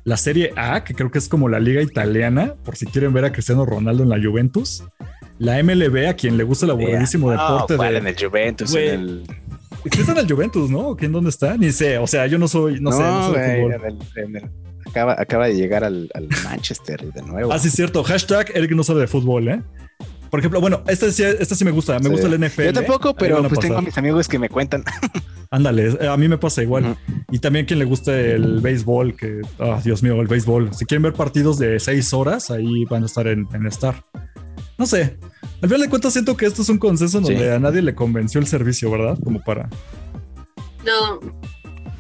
[0.05, 3.27] la Serie A, que creo que es como la liga italiana, por si quieren ver
[3.27, 4.83] a Cristiano Ronaldo en la Juventus,
[5.39, 7.97] la MLB, a quien le gusta el aburridísimo deporte de...
[7.99, 9.27] en el Juventus, en el
[9.91, 10.97] está en el Juventus, ¿no?
[10.97, 11.57] ¿Quién dónde está?
[11.57, 11.99] Ni sé.
[11.99, 13.03] O sea, yo no soy, no, sé.
[13.03, 14.43] No sé
[14.87, 17.53] acaba, acaba, de llegar al, al, Manchester de nuevo.
[17.53, 18.03] Ah, sí, es cierto.
[18.03, 19.63] Hashtag Eric no sabe de fútbol, ¿eh?
[20.31, 21.99] Por ejemplo, bueno, esta sí, esta sí me gusta.
[21.99, 22.65] Me gusta el NFL.
[22.65, 24.85] Yo tampoco, pero pues tengo a mis amigos que me cuentan.
[25.51, 26.97] Ándale, a mí me pasa igual.
[27.31, 30.75] Y también quien le guste el béisbol, que, oh, Dios mío, el béisbol.
[30.75, 34.05] Si quieren ver partidos de seis horas, ahí van a estar en, en Star.
[34.79, 35.19] No sé.
[35.63, 38.41] Al final de cuentas siento que esto es un consenso donde a nadie le convenció
[38.41, 39.19] el servicio, ¿verdad?
[39.23, 39.69] Como para...
[40.85, 41.21] No.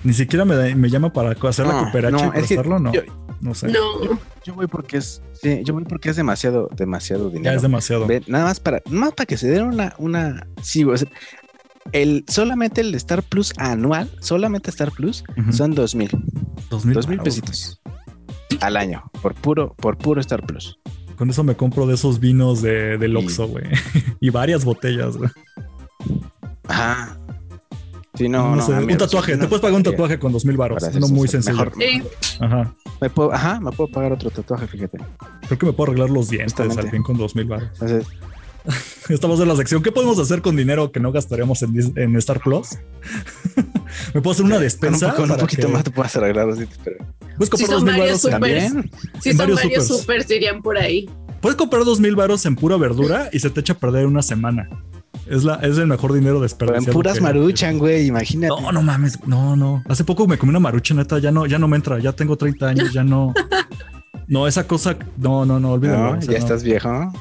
[0.04, 2.92] Ni siquiera me, me llama para hacer la cooperacha no, y hacerlo, no.
[3.40, 3.68] no sé.
[3.68, 4.20] No.
[4.44, 7.50] Yo, voy porque es, sí, yo voy porque es demasiado, demasiado dinero.
[7.50, 8.06] Ya es demasiado.
[8.28, 10.84] nada más para, nada más para que se den una, una, sí,
[11.90, 16.10] el, solamente el Star Plus anual, solamente Star Plus, son dos mil.
[16.70, 16.94] Dos mil.
[16.94, 17.80] Dos mil pesitos
[18.60, 20.78] al año, por puro, por puro Star Plus.
[21.16, 23.64] Con eso me compro de esos vinos de, del Oxxo, güey.
[24.20, 25.30] y varias botellas, güey.
[26.68, 27.18] Ajá.
[28.14, 30.82] Sí, no, no, un tatuaje, te puedes pagar un tatuaje con dos mil baros.
[30.94, 31.70] Uno muy sencillo.
[31.78, 32.02] Sí.
[32.40, 32.74] Ajá.
[33.00, 34.98] Me puedo, ajá, me puedo pagar otro tatuaje, fíjate.
[35.46, 37.68] Creo que me puedo arreglar los dientes al fin con dos mil baros.
[39.08, 39.82] Estamos en la sección.
[39.82, 42.70] ¿Qué podemos hacer con dinero que no gastaríamos en, en Star Plus?
[44.14, 45.14] me puedo hacer una despensa.
[45.14, 46.96] Con un, poquito más te puedes arreglar los dientes, pero.
[47.36, 48.90] Puedes comprar dos mil baros también.
[49.20, 51.08] Si son varios, supers irían por ahí.
[51.40, 54.22] Puedes comprar dos mil baros en pura verdura y se te echa a perder una
[54.22, 54.68] semana.
[55.26, 56.86] Es, la, es el mejor dinero desperdiciado.
[56.86, 58.48] En puras maruchan, güey, imagínate.
[58.48, 59.82] No, no mames, no, no.
[59.88, 62.36] Hace poco me comí una marucha, neta, ya no, ya no me entra, ya tengo
[62.36, 63.34] 30 años, ya no.
[64.28, 66.16] No, esa cosa, no, no, no, olvídalo.
[66.16, 67.12] No, ya estás viejo.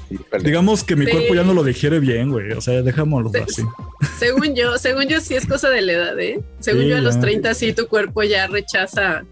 [0.44, 2.54] Digamos que mi cuerpo ya no lo digiere bien, güey.
[2.54, 3.62] O sea, dejámoslo así.
[4.20, 6.42] Según yo, según yo sí es cosa de la edad, ¿eh?
[6.60, 9.24] Según yo a los 30 sí tu cuerpo ya rechaza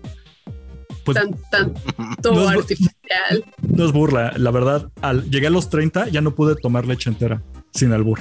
[1.03, 3.45] pues, tan, tanto no artificial.
[3.61, 7.09] No es burla, la verdad, al llegué a los 30 ya no pude tomar leche
[7.09, 7.41] entera
[7.73, 8.19] sin albur.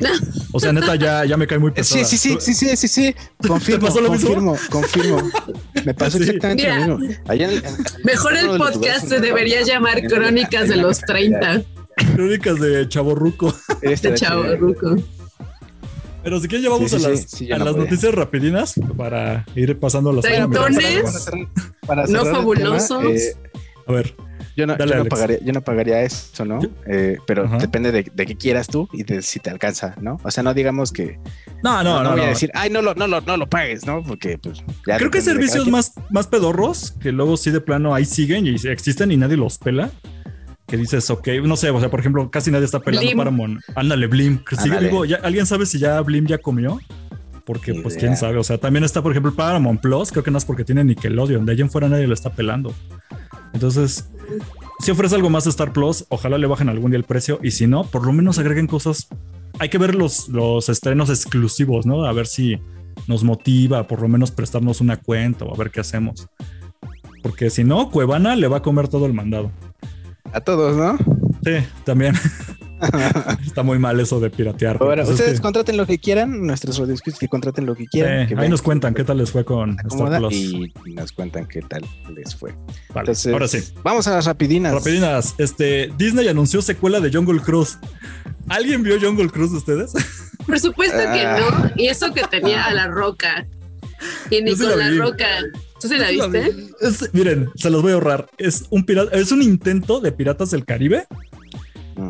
[0.52, 2.04] O sea, neta, ya, ya me cae muy pesada.
[2.04, 3.14] Sí, sí, sí, sí, sí, sí, sí.
[3.46, 5.30] Confirmo, confirmo, confirmo.
[5.84, 7.16] Me pasó exactamente lo mismo.
[8.04, 11.62] mejor el podcast se debería llamar Crónicas de los 30.
[12.14, 13.54] Crónicas de Chaborruco.
[13.82, 14.96] Este de Chaborruco.
[16.22, 20.24] Pero si quieres llevamos a las, a las noticias rapidinas para ir pasando a las...
[20.24, 21.30] Treintones,
[22.08, 23.04] no fabulosos.
[23.04, 23.36] Eh,
[23.86, 24.14] a ver.
[24.54, 26.60] Yo no, pagaría, yo no pagaría eso, ¿no?
[26.86, 30.20] Eh, pero depende de, de, qué quieras tú y de si te alcanza, ¿no?
[30.22, 31.18] O sea, no digamos que.
[31.62, 32.10] No, no, no.
[32.10, 34.02] No, voy a decir, ay, no lo, no, lo, no lo pagues, ¿no?
[34.02, 34.62] Porque, pues.
[34.86, 38.46] Ya Creo que hay servicios más, más pedorros que luego sí de plano ahí siguen
[38.46, 39.90] y existen y nadie los pela.
[40.72, 43.60] Que dices, ok, no sé, o sea, por ejemplo, casi nadie está pelando para Paramount.
[43.74, 44.40] Ándale, Blim.
[45.22, 46.80] ¿Alguien sabe si ya Blim ya comió?
[47.44, 48.38] Porque, pues, quién sabe.
[48.38, 50.10] O sea, también está, por ejemplo, Paramount Plus.
[50.10, 51.44] Creo que no es porque tiene Nickelodeon.
[51.44, 52.74] De allá en fuera nadie lo está pelando.
[53.52, 54.08] Entonces,
[54.78, 57.38] si ofrece algo más de Star Plus, ojalá le bajen algún día el precio.
[57.42, 59.08] Y si no, por lo menos agreguen cosas.
[59.58, 62.06] Hay que ver los, los estrenos exclusivos, ¿no?
[62.06, 62.58] A ver si
[63.08, 66.28] nos motiva, por lo menos prestarnos una cuenta o a ver qué hacemos.
[67.22, 69.52] Porque si no, Cuevana le va a comer todo el mandado.
[70.32, 70.98] A todos, ¿no?
[71.44, 72.14] Sí, también.
[73.46, 74.78] Está muy mal eso de piratear.
[74.78, 78.36] Bueno, pues ustedes contraten lo que quieran, nuestros radioescuchas que contraten lo que quieran.
[78.38, 80.34] ahí nos cuentan qué tal les fue con Star Plus.
[80.34, 82.54] Y nos cuentan qué tal les fue.
[82.88, 83.62] Vale, Entonces, ahora sí.
[83.84, 84.74] Vamos a las rapidinas.
[84.74, 85.34] Rapidinas.
[85.38, 87.78] Este, Disney anunció secuela de Jungle Cruise.
[88.48, 89.92] ¿Alguien vio Jungle Cruise de ustedes?
[90.46, 91.38] Por supuesto que ah.
[91.38, 91.70] no.
[91.76, 93.46] Y eso que tenía a la roca.
[94.30, 95.26] Y ni con la, roca.
[95.82, 96.70] ¿Tú se la viste?
[97.12, 98.28] miren, se los voy a ahorrar.
[98.38, 101.06] Es un pirata, es un intento de Piratas del Caribe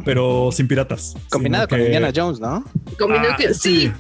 [0.05, 1.15] pero sin piratas.
[1.31, 2.65] Combinado con Indiana Jones, ¿no?
[2.99, 3.93] Combinado ah, sí.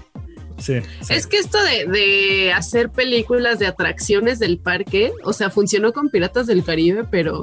[0.59, 0.75] Sí,
[1.09, 6.47] Es que esto de, hacer películas de atracciones del parque, o sea, funcionó con Piratas
[6.47, 7.43] del Caribe, pero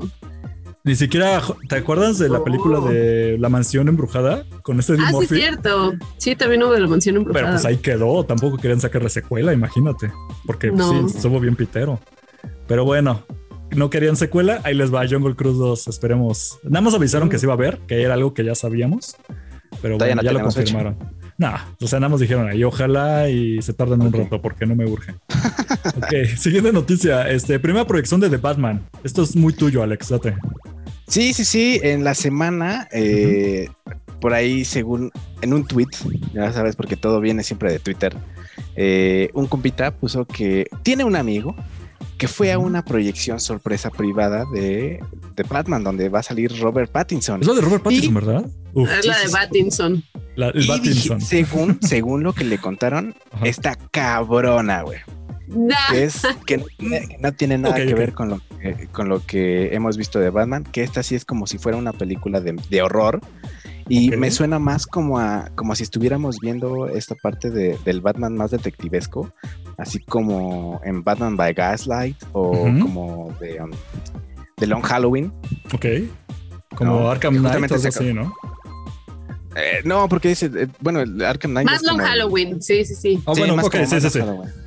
[0.85, 4.45] ni siquiera, ¿te acuerdas de la película de La Mansión Embrujada?
[4.63, 5.93] Con ese Ah, sí, es cierto.
[6.17, 7.47] Sí, también hubo de La Mansión Embrujada.
[7.47, 8.23] Pero pues ahí quedó.
[8.23, 10.13] Tampoco querían sacarle secuela, imagínate.
[10.45, 11.99] Porque pues, sí, estuvo bien pitero.
[12.69, 13.25] Pero bueno,
[13.75, 16.59] no querían secuela, ahí les va Jungle Cruise 2, esperemos.
[16.61, 19.17] Nada más avisaron que se iba a ver, que era algo que ya sabíamos,
[19.81, 20.95] pero bueno, ya lo confirmaron.
[21.39, 21.51] No,
[21.81, 24.85] o sea, nada más dijeron ahí, ojalá y se tarden un rato porque no me
[24.85, 25.15] urge.
[25.97, 28.85] ok, siguiente noticia, este, primera proyección de The Batman.
[29.03, 30.35] Esto es muy tuyo, Alex, date.
[31.07, 33.69] Sí, sí, sí, en la semana, eh,
[34.21, 35.89] por ahí, según en un tweet,
[36.35, 38.15] ya sabes, porque todo viene siempre de Twitter,
[38.75, 41.55] eh, un compita puso que tiene un amigo
[42.19, 45.01] que fue a una proyección sorpresa privada de,
[45.35, 47.39] de, Batman, donde va a salir Robert Pattinson.
[47.39, 48.45] Es la de Robert Pattinson, ¿verdad?
[48.75, 50.03] es la de Pattinson.
[50.35, 51.21] La, el Pattinson.
[51.21, 54.99] según, según lo que le contaron, está cabrona, güey.
[55.89, 56.61] Que, es, que,
[57.19, 60.63] no tiene nada que ver con lo que, con lo que hemos visto de Batman,
[60.63, 63.21] que esta sí es como si fuera una película de, de horror
[63.89, 68.35] y me suena más como a como si estuviéramos viendo esta parte de, del Batman
[68.35, 69.33] más detectivesco,
[69.79, 73.71] así como en Batman by Gaslight o como de, um,
[74.57, 75.31] de, Long Halloween.
[75.73, 75.85] Ok.
[76.75, 78.33] Como Arkham Knight, así, ¿no?
[79.55, 81.67] Eh, no, porque dice, eh, bueno, el Arkham Knight.
[81.67, 83.21] Más Long Halloween, sí, sí, sí.
[83.25, 84.19] Oh, bueno, ok, sí, sí, sí.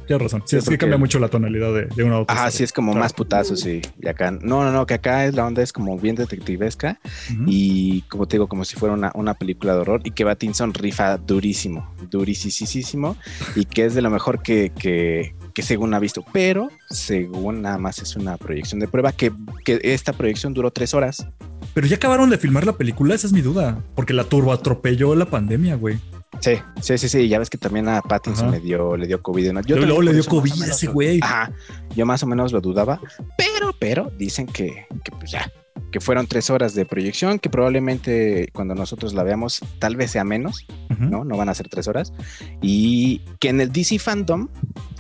[0.07, 0.43] Tienes razón.
[0.45, 2.35] Sí, es que cambia mucho la tonalidad de, de una a otra.
[2.35, 3.81] Ajá, sí, es como más putazo, sí.
[4.01, 6.99] Y acá, no, no, no, que acá es la onda es como bien detectivesca
[7.47, 10.75] y como te digo, como si fuera una, una película de horror y que Batinson
[10.75, 13.17] rifa durísimo, durísimo
[13.55, 17.79] y que es de lo mejor que, que, que según ha visto, pero según nada
[17.79, 19.33] más es una proyección de prueba, que,
[19.65, 21.27] que esta proyección duró tres horas.
[21.75, 25.15] Pero ya acabaron de filmar la película, esa es mi duda, porque la turbo atropelló
[25.15, 25.99] la pandemia, güey.
[26.41, 27.29] Sí, sí, sí, sí.
[27.29, 29.61] Ya ves que también a Pattinson le dio, le dio COVID.
[29.67, 31.21] Yo luego le dio COVID a ese güey.
[31.23, 31.53] Ajá.
[31.95, 33.01] Yo más o menos lo dudaba,
[33.37, 35.51] pero, pero dicen que, que pues ya,
[35.93, 40.25] que fueron tres horas de proyección, que probablemente cuando nosotros la veamos tal vez sea
[40.25, 40.67] menos,
[40.99, 41.25] ¿no?
[41.25, 42.13] No van a ser tres horas.
[42.61, 44.49] Y que en el DC Fandom,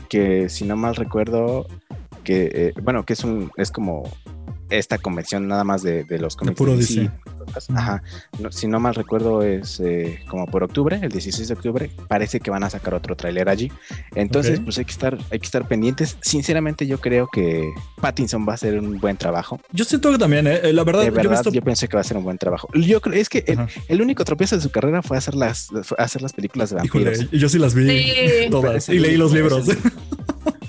[0.08, 1.66] que si no mal recuerdo,
[2.22, 4.04] que, eh, bueno, que es un, es como
[4.78, 6.54] esta convención nada más de, los cómics.
[6.54, 7.10] De puro DC.
[7.74, 8.02] Ajá.
[8.50, 12.50] si no mal recuerdo es eh, como por octubre, el 16 de octubre, parece que
[12.50, 13.70] van a sacar otro tráiler allí.
[14.14, 16.16] Entonces, pues hay que estar, hay que estar pendientes.
[16.20, 19.60] Sinceramente, yo creo que Pattinson va a hacer un buen trabajo.
[19.72, 21.04] Yo siento que también, eh, eh, la verdad,
[21.52, 22.68] yo, pensé que va a ser un buen trabajo.
[22.74, 23.44] Yo creo es que
[23.88, 27.30] el, único tropiezo de su carrera fue hacer las, hacer las películas de vampiros.
[27.30, 29.66] yo sí las vi todas y leí los libros.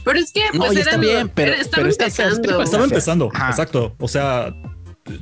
[0.03, 2.61] Pero es que, pues, está bien, pero, estaba empezando.
[2.61, 3.95] Estaba empezando, exacto.
[3.99, 4.53] O sea,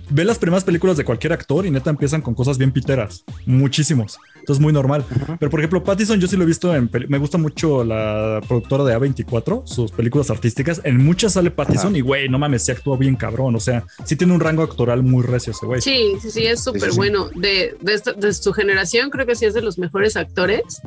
[0.10, 4.18] ve las primeras películas de cualquier actor y neta empiezan con cosas bien piteras, muchísimos.
[4.36, 5.06] Entonces, muy normal.
[5.40, 6.90] Pero, por ejemplo, Pattison, yo sí lo he visto en.
[7.10, 10.82] Me gusta mucho la productora de A24, sus películas artísticas.
[10.84, 13.56] En muchas sale Pattison y, güey, no mames, se actúa bien cabrón.
[13.56, 15.82] O sea, sí tiene un rango actoral muy recio ese güey.
[15.82, 17.30] Sí, sí, sí, es súper bueno.
[17.36, 20.82] De, de, su generación, creo que sí es de los mejores actores.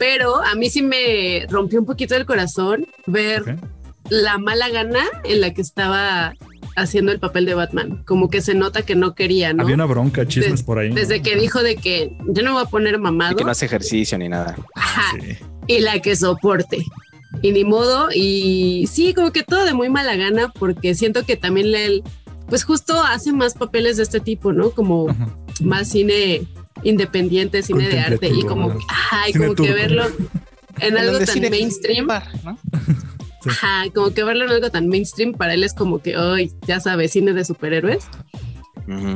[0.00, 3.58] Pero a mí sí me rompió un poquito el corazón ver
[4.08, 6.34] la mala gana en la que estaba
[6.74, 8.02] haciendo el papel de Batman.
[8.06, 9.62] Como que se nota que no quería, ¿no?
[9.62, 10.88] Había una bronca, chismes por ahí.
[10.88, 13.32] Desde que dijo de que yo no voy a poner mamado.
[13.32, 14.56] Y que no hace ejercicio ni nada.
[14.74, 15.18] Ajá.
[15.66, 16.82] Y la que soporte.
[17.42, 18.08] Y ni modo.
[18.10, 22.02] Y sí, como que todo de muy mala gana, porque siento que también él,
[22.48, 24.70] pues justo hace más papeles de este tipo, ¿no?
[24.70, 25.14] Como
[25.60, 26.48] más cine
[26.82, 28.28] independiente, cine de arte.
[28.28, 30.06] Y como, ajá, y como que verlo
[30.80, 32.06] en algo tan mainstream.
[32.06, 32.58] ¿no?
[33.46, 36.78] Ajá, como que verlo en algo tan mainstream para él es como que hoy, ya
[36.78, 38.04] sabes, cine de superhéroes.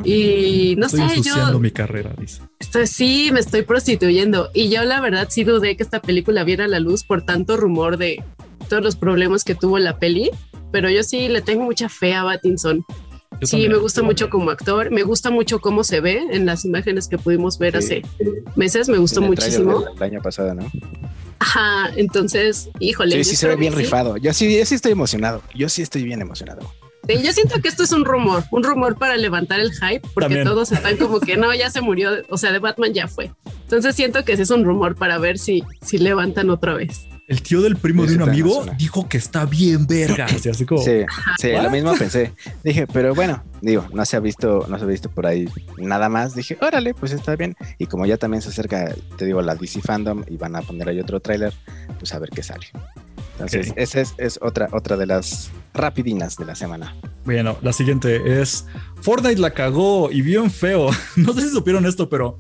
[0.05, 1.59] Y no estoy sé, yo.
[1.59, 2.41] mi carrera, dice.
[2.61, 4.51] Estoy, sí, me estoy prostituyendo.
[4.55, 7.97] Y yo, la verdad, sí dudé que esta película viera la luz por tanto rumor
[7.97, 8.23] de
[8.69, 10.31] todos los problemas que tuvo la peli.
[10.71, 12.23] Pero yo sí le tengo mucha fe a
[13.43, 14.91] Sí, me gusta mucho como actor.
[14.91, 18.03] Me gusta mucho cómo se ve en las imágenes que pudimos ver hace
[18.57, 18.89] meses.
[18.89, 19.85] Me gustó muchísimo.
[19.97, 20.71] El año pasado, ¿no?
[21.39, 23.17] Ajá, entonces, híjole.
[23.17, 24.17] Sí, sí se ve bien rifado.
[24.17, 25.43] Yo sí, yo sí estoy emocionado.
[25.55, 26.73] Yo sí estoy bien emocionado.
[27.07, 30.73] yo siento que esto es un rumor, un rumor para levantar el hype, porque todos
[30.73, 33.31] están como que no, ya se murió, o sea, de Batman ya fue.
[33.63, 37.07] Entonces siento que sí es un rumor para ver si, si levantan otra vez.
[37.27, 40.29] El tío del primo de un amigo dijo que está bien verga.
[40.29, 41.05] Sí, así como, sí,
[41.41, 42.33] sí lo mismo pensé.
[42.63, 46.11] Dije, pero bueno, digo, no se ha visto, no se ha visto por ahí nada
[46.11, 46.35] más.
[46.35, 47.57] Dije, órale, pues está bien.
[47.79, 50.89] Y como ya también se acerca, te digo, la DC Fandom y van a poner
[50.89, 51.55] ahí otro tráiler,
[51.99, 52.67] pues a ver qué sale.
[53.35, 56.95] Entonces, esa es, es, otra, otra de las rapidinas de la semana.
[57.25, 58.67] Bueno, la siguiente es
[59.01, 60.91] Fortnite la cagó y bien feo.
[61.17, 62.39] No sé si supieron esto, pero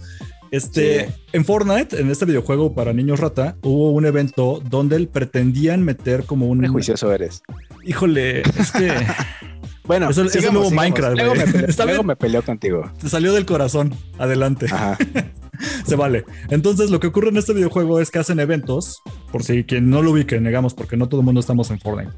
[0.54, 6.24] este, en Fortnite, en este videojuego para niños rata, hubo un evento donde pretendían meter
[6.24, 6.58] como un.
[6.58, 7.42] Prejuicioso eres.
[7.84, 8.92] Híjole, es que.
[9.84, 11.16] bueno, es el, nuevo Minecraft.
[11.16, 12.90] Luego, me, me peleó contigo.
[13.00, 13.94] Te salió del corazón.
[14.18, 14.66] Adelante.
[14.66, 14.96] Ajá.
[15.86, 16.24] se vale.
[16.50, 20.02] Entonces, lo que ocurre en este videojuego es que hacen eventos, por si quien no
[20.02, 22.12] lo ubique, negamos, porque no todo el mundo estamos en Fortnite.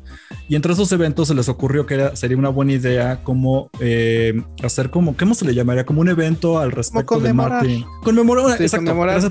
[0.49, 4.90] Y entre esos eventos se les ocurrió que sería una buena idea como eh, hacer
[4.90, 5.85] como, ¿cómo se le llamaría?
[5.85, 7.85] Como un evento al respecto de Martin.
[8.03, 8.59] Conmemorar,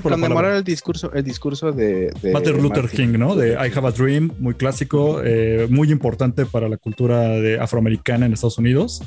[0.02, 3.34] conmemorar, el discurso, el discurso de, Martin Luther King, ¿no?
[3.34, 8.26] De I Have a Dream, muy clásico, eh, muy importante para la cultura de afroamericana
[8.26, 9.02] en Estados Unidos.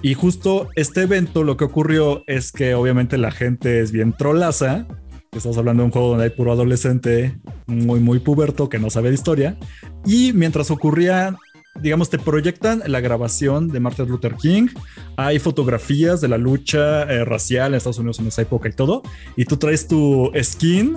[0.00, 4.86] Y justo este evento lo que ocurrió es que obviamente la gente es bien trolaza.
[5.32, 9.08] Estamos hablando de un juego donde hay puro adolescente muy, muy puberto que no sabe
[9.08, 9.58] de historia.
[10.06, 11.36] Y mientras ocurría,
[11.80, 14.68] digamos, te proyectan la grabación de Martin Luther King.
[15.16, 19.02] Hay fotografías de la lucha eh, racial en Estados Unidos en esa época y todo.
[19.36, 20.96] Y tú traes tu skin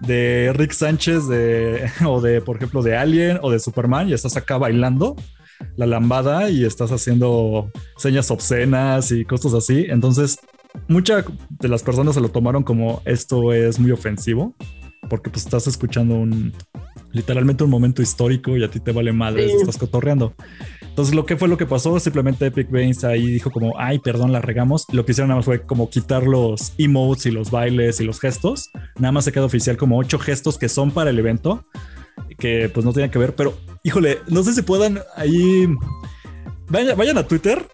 [0.00, 4.38] de Rick Sánchez de, o de, por ejemplo, de Alien o de Superman y estás
[4.38, 5.14] acá bailando
[5.76, 9.86] la lambada y estás haciendo señas obscenas y cosas así.
[9.88, 10.38] Entonces,
[10.88, 14.54] muchas de las personas se lo tomaron como esto es muy ofensivo,
[15.08, 16.52] porque pues estás escuchando un
[17.12, 20.34] literalmente un momento histórico y a ti te vale madre, estás cotorreando.
[20.82, 24.32] Entonces, lo que fue lo que pasó, simplemente Epic Games ahí dijo como, ay, perdón,
[24.32, 24.86] la regamos.
[24.92, 28.20] Lo que hicieron nada más fue como quitar los emotes y los bailes y los
[28.20, 28.70] gestos.
[28.98, 31.64] Nada más se queda oficial como ocho gestos que son para el evento
[32.38, 35.68] que pues no tenían que ver, pero híjole, no sé si puedan ahí.
[36.68, 37.66] Vayan, vayan a Twitter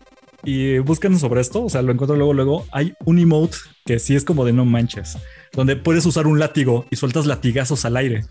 [0.44, 1.64] y busquen sobre esto.
[1.64, 2.64] O sea, lo encuentro luego, luego.
[2.72, 5.18] Hay un emote que sí es como de no manches,
[5.53, 8.25] donde puedes usar un látigo y sueltas latigazos al aire.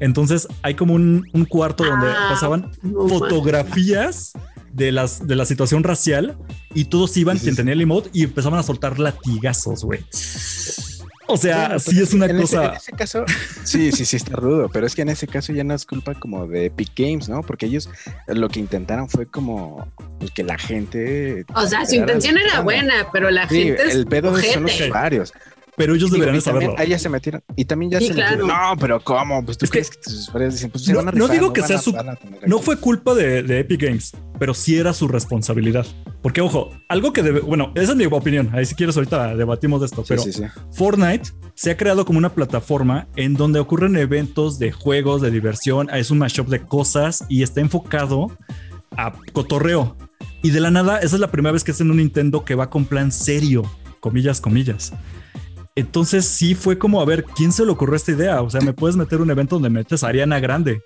[0.00, 4.32] Entonces hay como un, cuarto donde ah, pasaban fotografías
[4.72, 6.36] de, las, de la situación racial
[6.74, 10.00] y todos iban, quien tenía el emote, y empezaban a soltar latigazos, güey.
[11.28, 12.66] O sea, sí es una cosa.
[12.66, 13.24] en ese caso,
[13.64, 16.14] sí, sí, sí está rudo, pero es que en ese caso ya no es culpa
[16.14, 17.42] como de Epic Games, ¿no?
[17.42, 17.88] Porque ellos
[18.26, 21.44] lo que intentaron fue como pues, que la gente.
[21.54, 23.82] O sea, su intención era buena, pero la gente.
[23.90, 25.32] El pedo de son los usuarios.
[25.76, 26.74] Pero ellos deberían saberlo.
[26.76, 27.42] Ahí ya se metieron.
[27.56, 28.46] Y también ya se metieron.
[28.46, 29.42] No, pero ¿cómo?
[29.44, 31.62] Pues tú crees que, tus usuarios dicen, pues se no, van a No digo que
[31.62, 31.94] sea su.
[32.46, 35.86] No fue culpa de, de, Epic Games, pero sí era su responsabilidad.
[36.20, 37.40] Porque, ojo, algo que debe.
[37.40, 38.50] Bueno, esa es mi opinión.
[38.52, 40.04] Ahí si quieres, ahorita debatimos de esto.
[40.06, 40.22] pero
[40.72, 45.88] Fortnite se ha creado como una plataforma en donde ocurren eventos de juegos, de diversión.
[45.90, 48.30] Es un mashup de cosas y está enfocado
[48.96, 49.96] a cotorreo.
[50.42, 52.68] Y de la nada, esa es la primera vez que hacen un Nintendo que va
[52.68, 53.62] con plan serio.
[54.00, 54.92] Comillas, comillas.
[55.74, 58.42] Entonces sí fue como, a ver, ¿quién se le ocurrió esta idea?
[58.42, 60.82] O sea, me puedes meter un evento donde metes a Ariana Grande,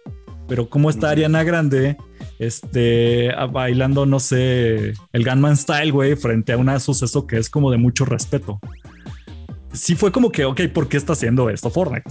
[0.47, 1.97] pero ¿cómo está Ariana Grande
[2.39, 7.71] este, bailando, no sé, el Gunman Style, güey, frente a un suceso que es como
[7.71, 8.61] de mucho respeto.
[9.73, 12.11] Sí fue como que, ok, ¿por qué está haciendo esto Fortnite?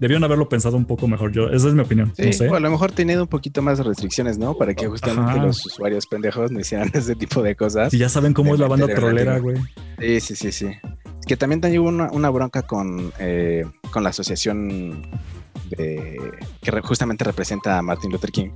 [0.00, 1.32] Debieron haberlo pensado un poco mejor.
[1.32, 2.12] Yo, esa es mi opinión.
[2.16, 4.54] Sí, a lo mejor teniendo un poquito más de restricciones, ¿no?
[4.54, 7.90] Para que justamente los usuarios pendejos no hicieran ese tipo de cosas.
[7.90, 9.56] Si ya saben cómo es la banda trolera, güey.
[9.98, 10.66] Sí, sí, sí, sí.
[11.26, 15.06] Que también hubo una, una bronca con, eh, con la asociación
[15.70, 16.18] de,
[16.60, 18.50] que justamente representa a Martin Luther King.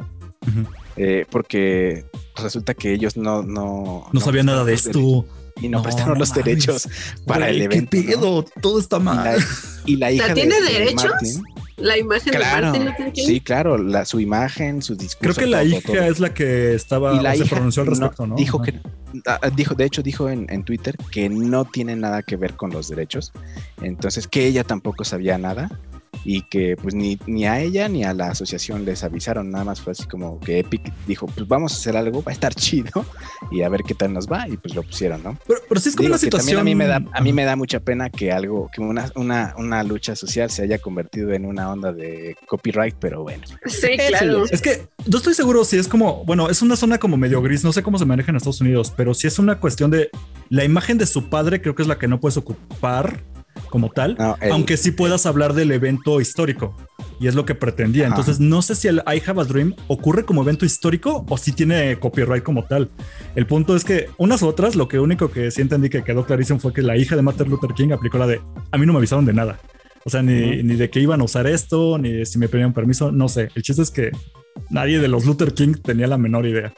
[0.96, 2.06] Eh, porque
[2.36, 3.42] resulta que ellos no...
[3.42, 5.24] No, no, sabían nada de esto.
[5.60, 6.88] Y no, prestaron los derechos
[7.26, 7.90] para el evento.
[7.90, 8.44] ¿Qué pedo?
[8.60, 9.38] Todo está mal.
[9.84, 11.12] Y la, hija ¿Tiene derechos?
[11.78, 13.26] La imagen de Martin Luther King.
[13.26, 15.34] Sí, claro, la, su imagen, su discurso.
[15.34, 18.36] Creo que la hija es la que estaba y la se pronunció al respecto, ¿no?
[18.36, 18.80] Dijo que
[19.26, 22.70] ah, dijo, de hecho, dijo en, en, Twitter que no tiene nada que ver con
[22.70, 23.32] los derechos.
[23.80, 25.70] Entonces, que ella tampoco sabía nada
[26.30, 29.80] y que pues ni, ni a ella ni a la asociación les avisaron, nada más
[29.80, 33.06] fue así como que Epic dijo, pues vamos a hacer algo, va a estar chido
[33.50, 35.38] y a ver qué tal nos va y pues lo pusieron, ¿no?
[35.46, 36.60] Pero, pero sí es como una situación...
[36.60, 39.54] A mí, me da, a mí me da mucha pena que algo, que una, una,
[39.56, 43.44] una lucha social se haya convertido en una onda de copyright, pero bueno.
[43.64, 44.44] Sí, claro.
[44.50, 47.64] Es que no estoy seguro si es como, bueno, es una zona como medio gris,
[47.64, 50.10] no sé cómo se maneja en Estados Unidos, pero si es una cuestión de
[50.50, 53.22] la imagen de su padre, creo que es la que no puedes ocupar
[53.68, 54.16] como tal,
[54.50, 56.74] aunque sí puedas hablar del evento histórico.
[57.20, 58.06] Y es lo que pretendía.
[58.06, 61.50] Entonces, no sé si el I Have a Dream ocurre como evento histórico o si
[61.50, 62.90] tiene copyright como tal.
[63.34, 66.60] El punto es que unas otras, lo que único que sí entendí que quedó clarísimo
[66.60, 68.40] fue que la hija de Martin Luther King aplicó la de
[68.70, 69.58] a mí no me avisaron de nada.
[70.04, 73.10] O sea, ni, ni de que iban a usar esto, ni si me pedían permiso,
[73.10, 73.48] no sé.
[73.54, 74.12] El chiste es que
[74.70, 76.72] nadie de los Luther King tenía la menor idea.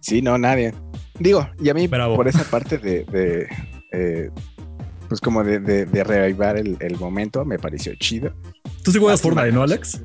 [0.00, 0.74] Sí, no, nadie.
[1.18, 3.46] Digo, y a mí por esa parte de,
[3.92, 4.30] eh,
[5.10, 8.32] pues como de, de, el, el, momento, me pareció chido.
[8.84, 10.00] ¿Tú sí juegas Fortnite, no, Alex?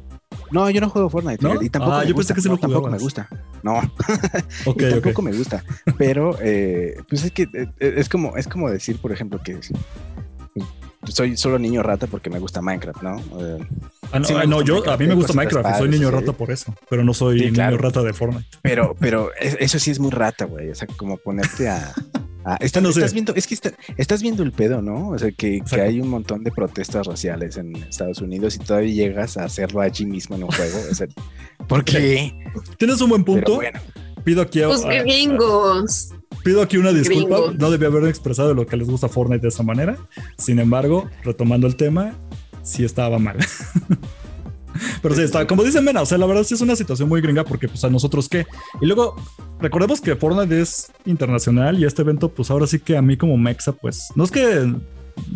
[0.50, 1.48] No, yo no juego Fortnite.
[1.62, 2.34] Y tampoco ah, me yo gusta.
[2.34, 3.30] pensé que no, tampoco me gusta.
[3.62, 3.80] No,
[4.66, 5.64] okay, tampoco me gusta.
[6.00, 9.60] Pero, eh, pues es que eh, es como, es como decir, por ejemplo, que
[11.04, 13.22] soy solo niño rata porque me gusta Minecraft, ¿no?
[14.12, 17.04] ah, no, no yo, a mí me gusta Minecraft, soy niño rata por eso, pero
[17.04, 18.58] no soy niño rata de Fortnite.
[18.64, 20.72] Pero, pero eso sí es muy rata, güey.
[20.72, 21.94] O sea, como ponerte a,
[22.48, 23.58] Ah, estás viendo, es que
[23.98, 25.10] estás viendo el pedo, ¿no?
[25.10, 29.36] O sea, que, hay un montón de protestas raciales en Estados Unidos y todavía llegas
[29.38, 30.78] a hacerlo allí mismo en un juego.
[30.92, 31.08] O sea,
[31.68, 32.38] ¿por qué?
[32.78, 33.60] Tienes un buen punto.
[34.24, 36.14] Pido aquí a, Los gringos.
[36.44, 37.52] Pido aquí una disculpa.
[37.58, 39.98] No debía haber expresado lo que les gusta Fortnite de esa manera.
[40.38, 42.14] Sin embargo, retomando el tema,
[42.62, 43.38] sí estaba mal.
[45.02, 47.22] Pero sí, está, como dice Mena, o sea, la verdad sí es una situación muy
[47.22, 48.46] gringa porque pues a nosotros qué.
[48.82, 49.16] Y luego,
[49.60, 53.38] recordemos que Fortnite es internacional y este evento pues ahora sí que a mí como
[53.38, 54.74] Mexa pues no es que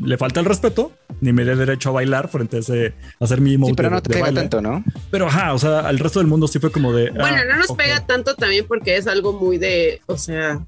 [0.04, 3.42] le falta el respeto, ni me dé derecho a bailar frente a ese, a hacer
[3.42, 4.84] mi sí, pero no te pega tanto, ¿no?
[5.12, 7.10] Pero ajá, o sea, al resto del mundo sí fue como de.
[7.12, 10.66] Bueno, ah, no nos pega tanto también porque es algo muy de, o sea,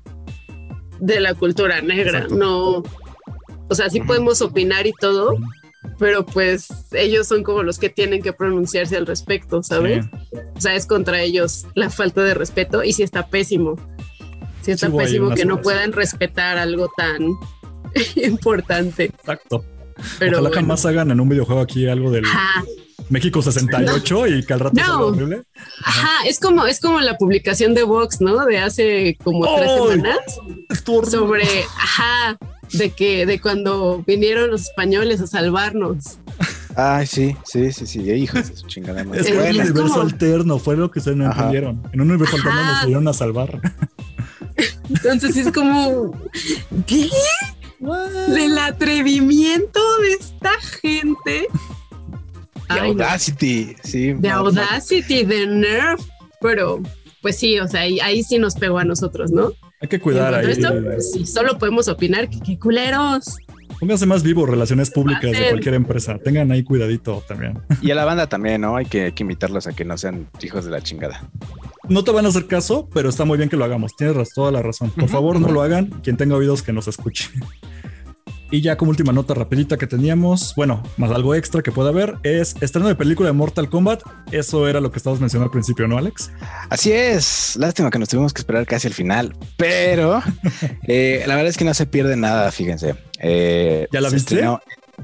[1.00, 2.84] de la cultura negra, no.
[3.70, 5.38] O sea, sí podemos opinar y todo,
[5.98, 10.06] pero pues ellos son como los que tienen que pronunciarse al respecto, ¿sabes?
[10.56, 13.76] O sea, es contra ellos la falta de respeto y si está pésimo.
[14.62, 17.20] Si está pésimo que no puedan respetar algo tan
[18.16, 19.06] importante.
[19.06, 19.66] Exacto.
[20.20, 22.26] Pero Ojalá jamás hagan en un videojuego aquí algo del
[23.10, 25.08] México 68 y que al rato no.
[25.08, 25.44] horrible.
[25.84, 26.28] Ajá.
[26.28, 28.46] es como, es como la publicación de Vox, ¿no?
[28.46, 31.12] De hace como tres semanas.
[31.12, 31.46] Sobre,
[31.78, 32.38] ajá,
[32.74, 36.18] de que de cuando vinieron los españoles a salvarnos.
[36.76, 40.90] Ay, sí, sí, sí, sí, hijos de su chingada Es un universo alterno, fue lo
[40.90, 41.82] que se no entendieron.
[41.92, 43.62] En un universo alterno nos vinieron a salvar.
[44.90, 46.14] Entonces es como,
[46.86, 47.10] ¿qué?
[48.30, 50.52] Del atrevimiento de esta
[50.82, 51.48] gente.
[52.70, 54.14] De Audacity, sí.
[54.14, 56.02] De Audacity, de Nerf,
[56.40, 56.82] pero
[57.22, 59.52] pues sí, o sea, ahí, ahí sí nos pegó a nosotros, ¿no?
[59.82, 60.52] Hay que cuidar ahí.
[60.52, 63.38] Esto, pues, sí, solo podemos opinar que qué culeros.
[63.80, 66.20] Pónganse más vivo relaciones públicas de cualquier empresa.
[66.24, 67.58] Tengan ahí cuidadito también.
[67.82, 68.76] Y a la banda también, ¿no?
[68.76, 71.28] Hay que, hay que invitarlos a que no sean hijos de la chingada.
[71.90, 73.96] No te van a hacer caso, pero está muy bien que lo hagamos.
[73.96, 74.92] Tienes toda la razón.
[74.92, 75.88] Por favor, no lo hagan.
[76.04, 77.32] Quien tenga oídos que nos escuche.
[78.54, 82.18] Y ya como última nota rapidita que teníamos, bueno, más algo extra que pueda haber,
[82.24, 84.04] es estreno de película de Mortal Kombat.
[84.34, 86.32] Eso era lo que estabas mencionando al principio, ¿no, Alex?
[86.70, 87.56] Así es.
[87.56, 90.22] Lástima que nos tuvimos que esperar casi al final, pero
[90.88, 92.96] eh, la verdad es que no se pierde nada, fíjense.
[93.20, 94.44] Eh, ¿Ya la viste?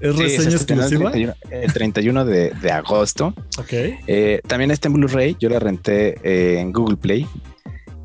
[0.01, 1.13] ¿Es reseña exclusiva?
[1.49, 3.33] El 31, de, agosto.
[3.57, 3.71] Ok.
[3.71, 5.37] Eh, también está en Blu-ray.
[5.39, 7.25] Yo la renté en Google Play.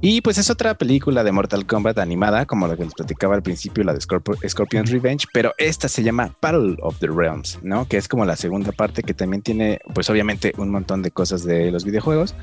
[0.05, 3.42] Y pues es otra película de Mortal Kombat animada, como la que les platicaba al
[3.44, 7.86] principio, la de Scorpion's Revenge, pero esta se llama Battle of the Realms, ¿no?
[7.86, 11.44] Que es como la segunda parte que también tiene, pues obviamente, un montón de cosas
[11.44, 12.34] de los videojuegos,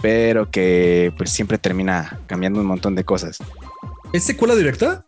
[0.00, 3.38] pero que pues siempre termina cambiando un montón de cosas.
[4.12, 5.04] ¿Es secuela directa?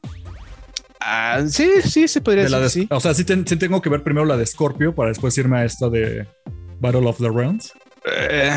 [0.98, 2.88] Ah, sí, sí, se podría decir.
[2.90, 5.88] O sea, sí, tengo que ver primero la de Scorpio para después irme a esta
[5.88, 6.26] de
[6.80, 7.72] Battle of the Realms.
[8.04, 8.50] Eh,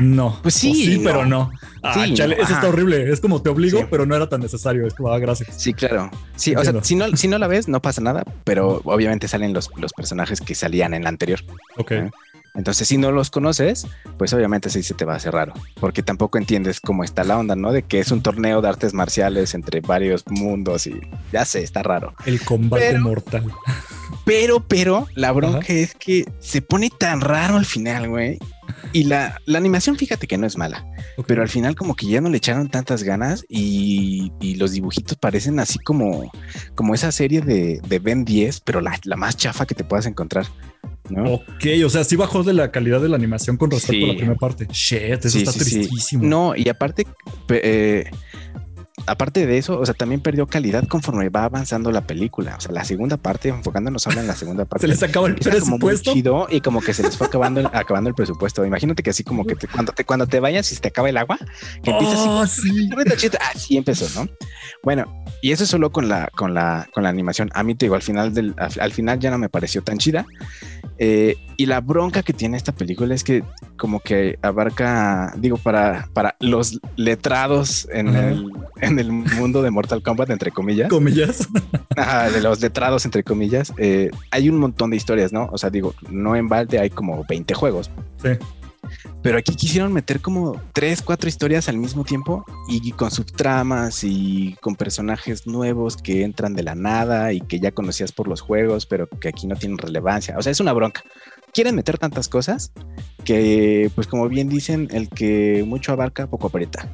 [0.00, 0.38] no.
[0.42, 1.00] Pues sí.
[1.02, 1.50] pero no.
[1.82, 3.10] Ah, chale, eso está horrible.
[3.10, 4.86] Es como te obligo, pero no era tan necesario.
[4.86, 5.60] Es como, ah, gracias.
[5.60, 6.10] Sí, claro.
[6.36, 9.52] Sí, o sea, si no, si no la ves, no pasa nada, pero obviamente salen
[9.52, 11.40] los, los personajes que salían en la anterior.
[11.76, 11.92] Ok.
[12.58, 13.86] Entonces, si no los conoces,
[14.18, 17.38] pues obviamente sí se te va a hacer raro, porque tampoco entiendes cómo está la
[17.38, 17.70] onda, ¿no?
[17.70, 21.00] De que es un torneo de artes marciales entre varios mundos y
[21.32, 22.14] ya sé, está raro.
[22.26, 23.44] El combate mortal.
[24.24, 28.38] Pero, pero, la bronca es que se pone tan raro al final, güey.
[28.92, 30.84] Y la, animación, fíjate que no es mala,
[31.26, 35.60] pero al final como que ya no le echaron tantas ganas y, los dibujitos parecen
[35.60, 36.32] así como,
[36.74, 40.06] como esa serie de, de Ben 10, pero la, la más chafa que te puedas
[40.06, 40.46] encontrar.
[41.16, 44.16] Ok, o sea, sí bajó de la calidad de la animación con respecto a la
[44.16, 44.66] primera parte.
[44.70, 46.24] Shit, eso está tristísimo.
[46.24, 47.06] No, y aparte,
[47.48, 48.10] eh,
[49.06, 52.56] aparte de eso, o sea, también perdió calidad conforme va avanzando la película.
[52.56, 54.86] O sea, la segunda parte, enfocándonos ahora en la segunda parte.
[54.86, 56.12] se les acaba el presupuesto.
[56.50, 58.64] y como que se les fue acabando, el, acabando el presupuesto.
[58.64, 61.16] Imagínate que así como que cuando, te, cuando te vayas y se te acaba el
[61.16, 61.38] agua,
[61.82, 62.90] que empiezas oh, así.
[63.54, 64.28] Así empezó, ¿no?
[64.82, 67.50] Bueno, y eso solo con la, con la, con la animación.
[67.54, 70.26] A mí te digo, al final del, al, final ya no me pareció tan chida.
[70.98, 73.44] Eh, y la bronca que tiene esta película es que
[73.76, 80.02] como que abarca, digo, para, para los letrados en, el, en el mundo de Mortal
[80.02, 80.88] Kombat, entre comillas.
[80.88, 81.48] Comillas.
[82.32, 83.72] de los letrados, entre comillas.
[83.76, 85.48] Eh, hay un montón de historias, ¿no?
[85.52, 87.90] O sea, digo, no en balde hay como 20 juegos.
[88.22, 88.30] Sí.
[89.22, 94.56] Pero aquí quisieron meter como tres, cuatro historias al mismo tiempo y con subtramas y
[94.60, 98.86] con personajes nuevos que entran de la nada y que ya conocías por los juegos,
[98.86, 100.36] pero que aquí no tienen relevancia.
[100.38, 101.02] O sea, es una bronca.
[101.52, 102.72] Quieren meter tantas cosas
[103.24, 106.88] que, pues como bien dicen, el que mucho abarca, poco aprieta.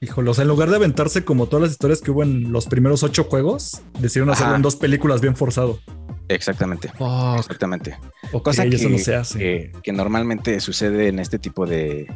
[0.00, 2.66] Híjole, o sea, en lugar de aventarse como todas las historias que hubo en los
[2.66, 5.80] primeros ocho juegos, decidieron hacerlo en dos películas bien forzado.
[6.28, 6.90] Exactamente.
[7.38, 7.96] Exactamente.
[8.42, 9.72] Cosa que, eso no se hace.
[9.82, 12.06] Que, normalmente sucede en este tipo de,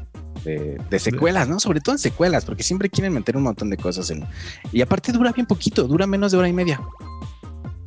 [0.45, 1.59] de, secuelas, ¿no?
[1.59, 4.25] Sobre todo en secuelas, porque siempre quieren meter un montón de cosas en.
[4.71, 6.81] Y aparte dura bien poquito, dura menos de hora y media.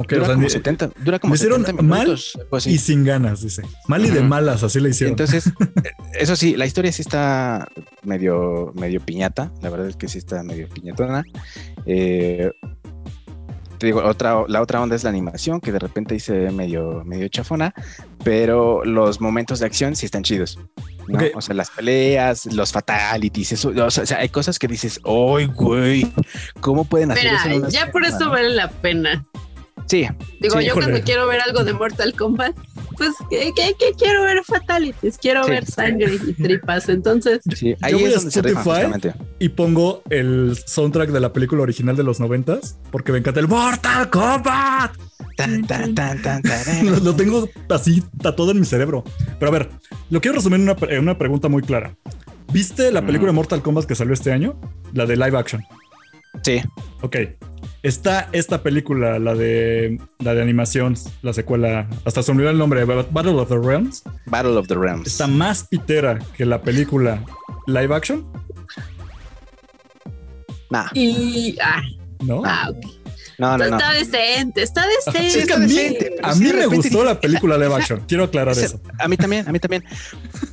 [0.10, 2.18] dura, como 70, dura como hicieron mal
[2.50, 3.62] pues y sin ganas, dice.
[3.88, 5.12] Mal y de malas, así le hicieron.
[5.12, 5.52] Entonces,
[6.20, 7.68] eso sí, la historia sí está
[8.04, 9.52] medio, medio piñata.
[9.62, 11.24] La verdad es que sí está medio piñatona.
[11.86, 12.52] Eh,
[13.86, 17.28] te digo, otra, la otra onda es la animación, que de repente dice medio, medio
[17.28, 17.72] chafona,
[18.24, 20.58] pero los momentos de acción sí están chidos.
[21.36, 26.12] O sea, las peleas, los fatalities, eso, o sea, hay cosas que dices, ¡ay, güey!
[26.62, 27.70] ¿Cómo pueden hacer eso?
[27.70, 29.24] ya por eso vale la pena.
[29.88, 30.08] Sí.
[30.40, 32.56] Digo, yo cuando quiero ver algo de Mortal Kombat,
[32.98, 33.54] pues ¿qué,
[33.98, 36.90] quiero ver fatalities, quiero ver sangre y tripas.
[36.90, 39.10] Entonces, sí, ahí yo es donde Spotify
[39.40, 43.48] y pongo el soundtrack de la película original de los noventas porque me encanta el
[43.48, 44.94] Mortal Kombat.
[47.04, 48.04] lo, tengo así
[48.36, 49.04] todo en mi cerebro.
[49.38, 49.70] Pero a ver,
[50.10, 51.96] lo quiero resumir en una, en una pregunta muy clara.
[52.54, 54.60] ¿Viste la película de Mortal Kombat que salió este año?
[54.94, 55.62] La de live action.
[56.44, 56.62] Sí.
[57.02, 57.18] Ok.
[57.86, 62.84] Está esta película, la de la de animación, la secuela, hasta se olvidó el nombre,
[62.84, 64.02] Battle of the Realms.
[64.26, 65.06] Battle of the Realms.
[65.06, 67.24] Está más pitera que la película
[67.68, 68.26] live action.
[70.72, 70.88] Nah.
[70.96, 71.84] Y ah,
[72.24, 72.42] ¿No?
[72.44, 72.72] Ah,
[73.38, 75.54] no, no, Está decente, está decente.
[76.22, 78.04] a mí, me gustó la película de action.
[78.08, 78.80] Quiero aclarar eso.
[79.00, 79.84] A mí también, a mí también.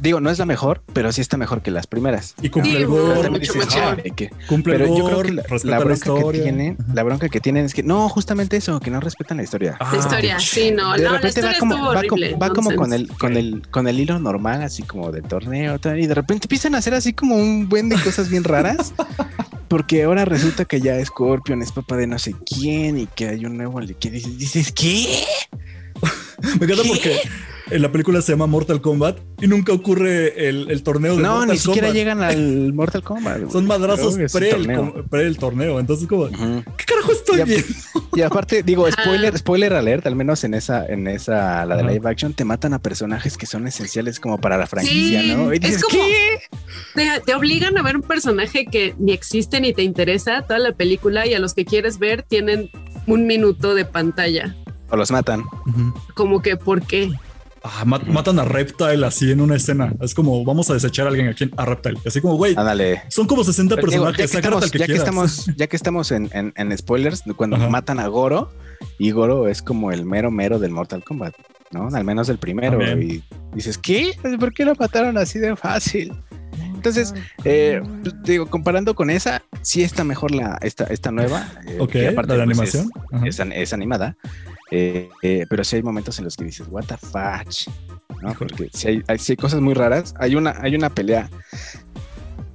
[0.00, 2.34] Digo, no es la mejor, pero sí está mejor que las primeras.
[2.42, 3.30] Y cumple el gore.
[4.48, 7.82] Cumple pero yo creo que la, bronca que tienen, la bronca que tienen es que
[7.82, 9.76] no, justamente eso, que no respetan la historia.
[9.80, 10.96] la historia, sí, no.
[10.96, 14.82] De repente va como, va, como con el, con el, con el hilo normal, así
[14.82, 18.28] como del torneo, y de repente empiezan a hacer así como un buen de cosas
[18.28, 18.92] bien raras.
[19.72, 23.46] porque ahora resulta que ya Scorpion es papá de no sé quién y que hay
[23.46, 25.24] un nuevo que dices, dices ¿qué?
[26.60, 27.18] Me encanta porque
[27.78, 31.48] la película se llama Mortal Kombat y nunca ocurre el, torneo de no, Mortal Kombat.
[31.48, 33.50] No, ni siquiera llegan al Mortal Kombat.
[33.50, 35.80] Son madrazos pre, el, torneo.
[35.80, 37.66] Entonces, como, ¿qué carajo estoy viendo?
[38.14, 42.08] Y aparte, digo, spoiler, spoiler alert, al menos en esa, en esa, la de live
[42.08, 45.52] action, te matan a personajes que son esenciales como para la franquicia, ¿no?
[45.54, 46.38] Y dices, ¿qué?
[46.94, 50.72] Te, te, obligan a ver un personaje que ni existe ni te interesa toda la
[50.72, 52.70] película y a los que quieres ver tienen
[53.06, 54.54] un minuto de pantalla.
[54.90, 55.42] O los matan.
[56.14, 57.10] Como que, ¿por qué?
[57.64, 59.94] Ah, matan a Reptile así en una escena.
[60.00, 61.98] Es como vamos a desechar a alguien aquí a Reptile.
[62.04, 62.56] Así como, güey,
[63.08, 64.32] son como 60 personajes.
[64.32, 68.06] ya, que estamos, ya, que estamos, ya que estamos en, en, spoilers, cuando matan a
[68.08, 68.50] Goro,
[68.98, 71.34] y Goro es como el mero mero del Mortal Kombat,
[71.70, 71.88] ¿no?
[71.88, 72.82] Al menos el primero.
[73.00, 73.22] Y
[73.54, 74.12] dices, ¿qué?
[74.38, 76.12] ¿Por qué lo mataron así de fácil?
[76.74, 77.80] Entonces, eh,
[78.24, 81.48] digo, comparando con esa, sí está mejor la, esta, esta nueva.
[81.68, 82.90] Eh, ok, aparte, la pues, animación.
[83.24, 84.16] Es, es, animada.
[84.74, 87.76] Eh, pero sí hay momentos en los que dices, what the fuck,
[88.22, 88.32] ¿no?
[88.32, 90.14] Porque si hay, hay, cosas muy raras.
[90.18, 91.28] Hay una, hay una pelea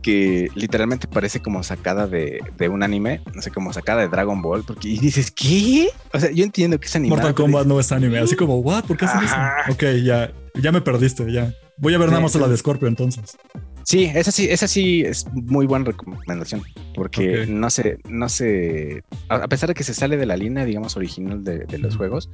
[0.01, 4.41] que literalmente parece como sacada de, de, un anime, no sé, como sacada de Dragon
[4.41, 5.89] Ball, porque y dices, ¿qué?
[6.11, 7.15] O sea, yo entiendo que es anime.
[7.15, 8.85] Mortal Kombat no es anime, así como, ¿what?
[8.85, 9.35] ¿Por qué hacen eso?
[9.69, 11.53] Ok, ya, ya me perdiste, ya.
[11.77, 13.37] Voy a ver nada más a la de Scorpio entonces.
[13.87, 16.61] Sí, esa sí, esa sí es muy buena recomendación,
[16.93, 20.97] porque no se, no se, a pesar de que se sale de la línea, digamos,
[20.97, 22.29] original de, los juegos,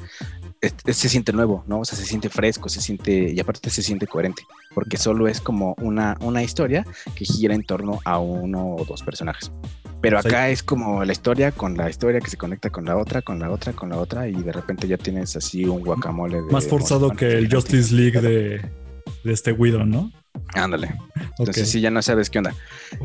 [0.64, 1.82] se siente nuevo, ¿no?
[1.82, 4.42] O sea, se siente fresco, se siente, y aparte se siente coherente,
[4.74, 9.04] porque solo es como una, una historia que gira en torno a uno o dos
[9.04, 9.52] personajes.
[10.02, 13.22] Pero acá es como la historia con la historia que se conecta con la otra,
[13.22, 16.42] con la otra, con la otra, y de repente ya tienes así un guacamole.
[16.42, 18.60] De Más forzado que el Justice League de,
[19.24, 20.12] de este Widow, ¿no?
[20.54, 20.94] Ándale.
[21.40, 22.54] Entonces sí, ya no sabes qué onda.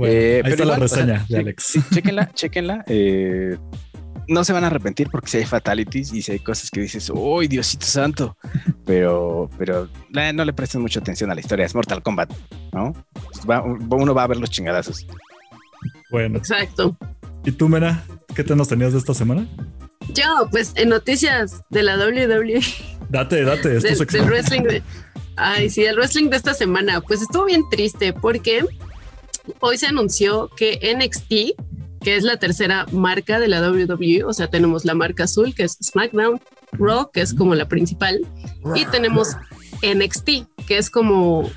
[0.05, 1.79] Eh, ahí está la reseña de Alex.
[1.93, 2.85] chequenla, chequenla.
[2.87, 3.57] Eh,
[4.29, 7.11] no se van a arrepentir porque si hay fatalities y si hay cosas que dices,
[7.12, 8.37] ¡Uy, Diosito Santo!
[8.85, 11.64] Pero, pero no le presten mucha atención a la historia.
[11.64, 12.33] Es Mortal Kombat,
[12.72, 12.93] ¿no?
[13.91, 15.07] uno va a ver los chingadazos.
[16.11, 16.39] Bueno.
[16.39, 16.97] Exacto.
[17.45, 18.05] ¿Y tú, Mena?
[18.35, 19.47] ¿Qué te nos tenías de esta semana?
[20.14, 22.61] Yo, pues en noticias de la WWE.
[23.09, 24.83] Date, date, esto es del wrestling de,
[25.41, 28.64] Ay, sí, el wrestling de esta semana, pues estuvo bien triste porque
[29.61, 34.49] hoy se anunció que NXT, que es la tercera marca de la WWE, o sea,
[34.49, 36.41] tenemos la marca azul, que es SmackDown,
[36.72, 38.26] Raw, que es como la principal,
[38.74, 39.36] y tenemos
[39.82, 41.49] NXT, que es como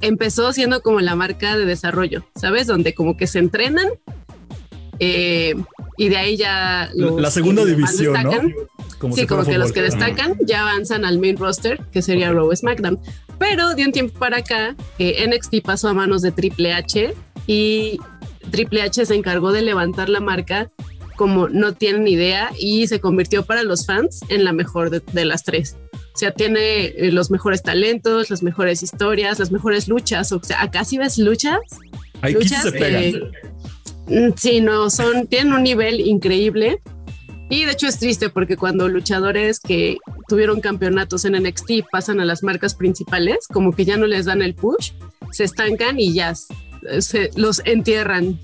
[0.00, 2.66] empezó siendo como la marca de desarrollo, ¿sabes?
[2.66, 3.86] Donde como que se entrenan
[4.98, 5.54] eh,
[6.00, 6.90] y de ahí ya...
[6.94, 9.12] la segunda división, ¿no?
[9.14, 12.98] sí, como que los que destacan ya avanzan al main roster, que sería Raw SmackDown.
[13.38, 17.14] Pero de un tiempo para acá, eh, NXT pasó a manos de Triple H
[17.46, 17.98] y
[18.50, 20.70] Triple H se encargó de levantar la marca
[21.18, 25.44] como no tienen idea y se convirtió para los fans en la mejor de, las
[25.44, 25.76] tres.
[26.14, 30.32] O sea, tiene eh, los mejores talentos, las mejores historias, las mejores luchas.
[30.32, 31.60] O sea, acá sí ves luchas.
[32.22, 33.02] Luchas, se pegan.
[33.02, 33.20] Eh,
[34.36, 36.80] sí, no, son, tienen un nivel increíble.
[37.48, 39.98] Y de hecho es triste porque cuando luchadores que
[40.28, 44.40] tuvieron campeonatos en NXT pasan a las marcas principales, como que ya no les dan
[44.40, 44.92] el push,
[45.32, 48.38] se estancan y ya se los entierran,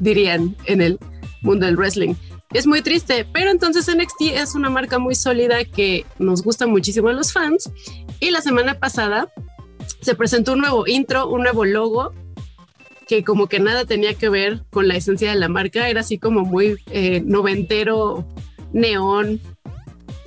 [0.00, 0.98] dirían, en el
[1.42, 2.14] mundo del wrestling.
[2.52, 7.08] Es muy triste, pero entonces NXT es una marca muy sólida que nos gusta muchísimo
[7.08, 7.70] a los fans.
[8.18, 9.32] Y la semana pasada
[10.00, 12.12] se presentó un nuevo intro, un nuevo logo
[13.06, 16.18] que como que nada tenía que ver con la esencia de la marca, era así
[16.18, 18.26] como muy eh, noventero,
[18.72, 19.40] neón,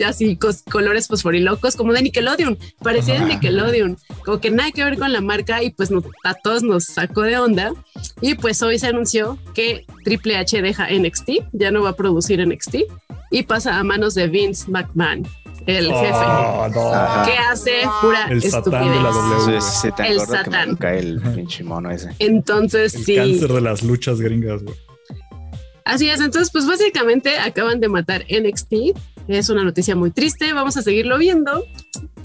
[0.05, 0.37] así
[0.69, 5.21] colores fosforilocos, como de Nickelodeon, parecía de Nickelodeon, como que nada que ver con la
[5.21, 5.89] marca y pues
[6.23, 7.73] a todos nos sacó de onda.
[8.21, 12.45] Y pues hoy se anunció que Triple H deja NXT, ya no va a producir
[12.45, 12.75] NXT
[13.31, 15.27] y pasa a manos de Vince McMahon
[15.67, 16.13] el jefe.
[16.13, 16.67] Oh,
[17.25, 17.71] ¿Qué hace?
[18.01, 19.59] Pura el Satán de la W.
[20.07, 20.75] el Satán.
[20.77, 22.09] cae el pinche mono ese.
[22.19, 23.15] Entonces, el sí.
[23.15, 24.75] cáncer de las luchas gringas, güey.
[25.85, 28.97] Así es, entonces pues básicamente acaban de matar NXT.
[29.29, 31.65] Es una noticia muy triste, vamos a seguirlo viendo,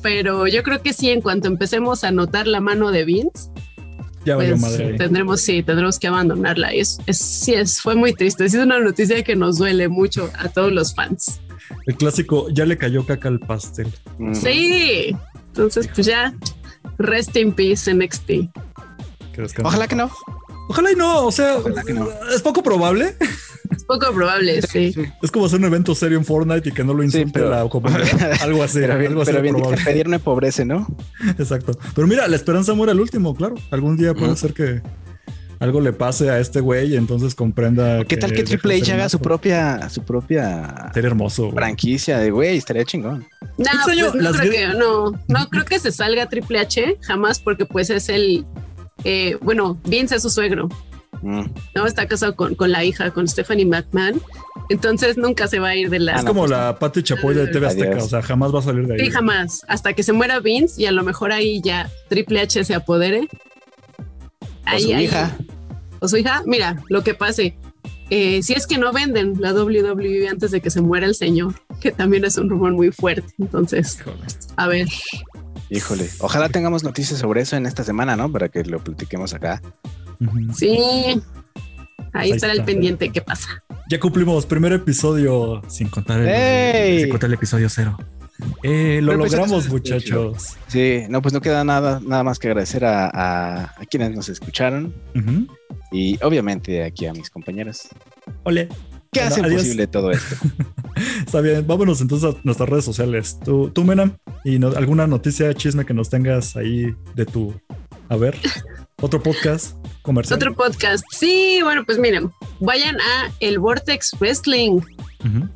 [0.03, 3.51] pero yo creo que sí, en cuanto empecemos a notar la mano de Vince,
[4.25, 4.95] ya pues, madre.
[4.95, 6.73] tendremos, sí, tendremos que abandonarla.
[6.73, 8.45] Es, es, sí, es, fue muy triste.
[8.45, 11.41] Es una noticia que nos duele mucho a todos los fans.
[11.87, 13.93] El clásico, ya le cayó caca al pastel.
[14.33, 15.17] Sí.
[15.49, 16.35] Entonces, pues ya,
[16.99, 18.49] rest in peace NXT.
[19.65, 20.11] Ojalá que no.
[20.69, 21.57] Ojalá y no, o sea,
[22.35, 23.17] es poco probable.
[23.71, 24.95] Es poco probable, sí.
[25.23, 28.41] Es como hacer un evento serio en Fortnite y que no lo insulte la comunidad.
[28.43, 28.79] Algo así.
[28.81, 30.87] Pero, algo así bien, pedir no empobrece, ¿no?
[31.39, 31.73] Exacto.
[31.95, 33.55] Pero mira, la esperanza muere al último, claro.
[33.71, 34.83] Algún día puede ser que
[35.63, 38.05] algo le pase a este güey y entonces comprenda.
[38.05, 42.57] ¿Qué tal que Triple H haga su propia, su propia Sería hermoso, franquicia de güey?
[42.57, 43.25] Estaría chingón.
[43.59, 47.65] No, pues no, creo que, no, no creo que se salga Triple H jamás porque
[47.65, 48.45] pues es el,
[49.05, 50.69] eh, bueno, Vince es su suegro.
[51.23, 51.45] Mm.
[51.77, 54.21] No, está casado con, con, la hija, con Stephanie McMahon.
[54.69, 56.17] Entonces nunca se va a ir de la.
[56.17, 58.95] Es como la Pati Chapoy de TV Azteca, o sea, jamás va a salir de
[58.95, 59.01] ahí.
[59.01, 59.65] Sí, jamás.
[59.69, 63.29] Hasta que se muera Vince y a lo mejor ahí ya Triple H se apodere.
[64.65, 65.37] Ahí, o su hija
[66.03, 67.57] o su hija, mira, lo que pase.
[68.11, 71.55] Eh, si es que no venden la WWE antes de que se muera el señor,
[71.81, 73.33] que también es un rumor muy fuerte.
[73.39, 74.01] Entonces,
[74.57, 74.89] a ver.
[75.71, 78.31] Híjole, ojalá tengamos noticias sobre eso en esta semana, ¿no?
[78.31, 79.63] Para que lo platiquemos acá.
[80.55, 80.77] Sí,
[82.13, 83.63] ahí, estará el pendiente, ¿qué pasa?
[83.89, 87.97] Ya cumplimos primer episodio sin contar el, sin contar el episodio cero.
[88.63, 90.57] Eh, lo pues, logramos, muchachos.
[90.69, 94.95] Sí, no, pues no queda nada, nada más que agradecer a, quienes nos escucharon
[95.91, 97.89] y obviamente aquí a mis compañeros.
[98.45, 98.69] Ole.
[99.13, 100.37] ¿Qué hace posible todo esto?
[101.27, 103.39] Está bien, vámonos entonces a nuestras redes sociales.
[103.45, 107.55] Tú, tú Mena, y alguna noticia, chisme que nos tengas ahí de tu.
[108.09, 108.39] A ver,
[109.03, 110.39] otro podcast comercial.
[110.39, 111.05] Otro podcast.
[111.11, 112.31] Sí, bueno, pues miren,
[112.61, 114.81] vayan a el Vortex Wrestling.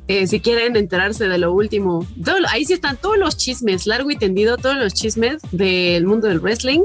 [0.07, 2.07] Eh, si quieren enterarse de lo último,
[2.49, 6.39] ahí sí están todos los chismes, largo y tendido, todos los chismes del mundo del
[6.39, 6.81] wrestling,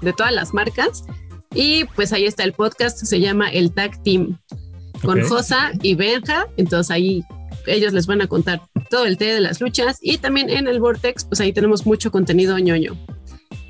[0.00, 1.04] de todas las marcas.
[1.54, 4.38] Y pues ahí está el podcast, se llama El Tag Team,
[5.02, 6.46] con Josa y Benja.
[6.56, 7.22] Entonces ahí
[7.66, 9.98] ellos les van a contar todo el té de las luchas.
[10.00, 12.96] Y también en el Vortex, pues ahí tenemos mucho contenido ñoño.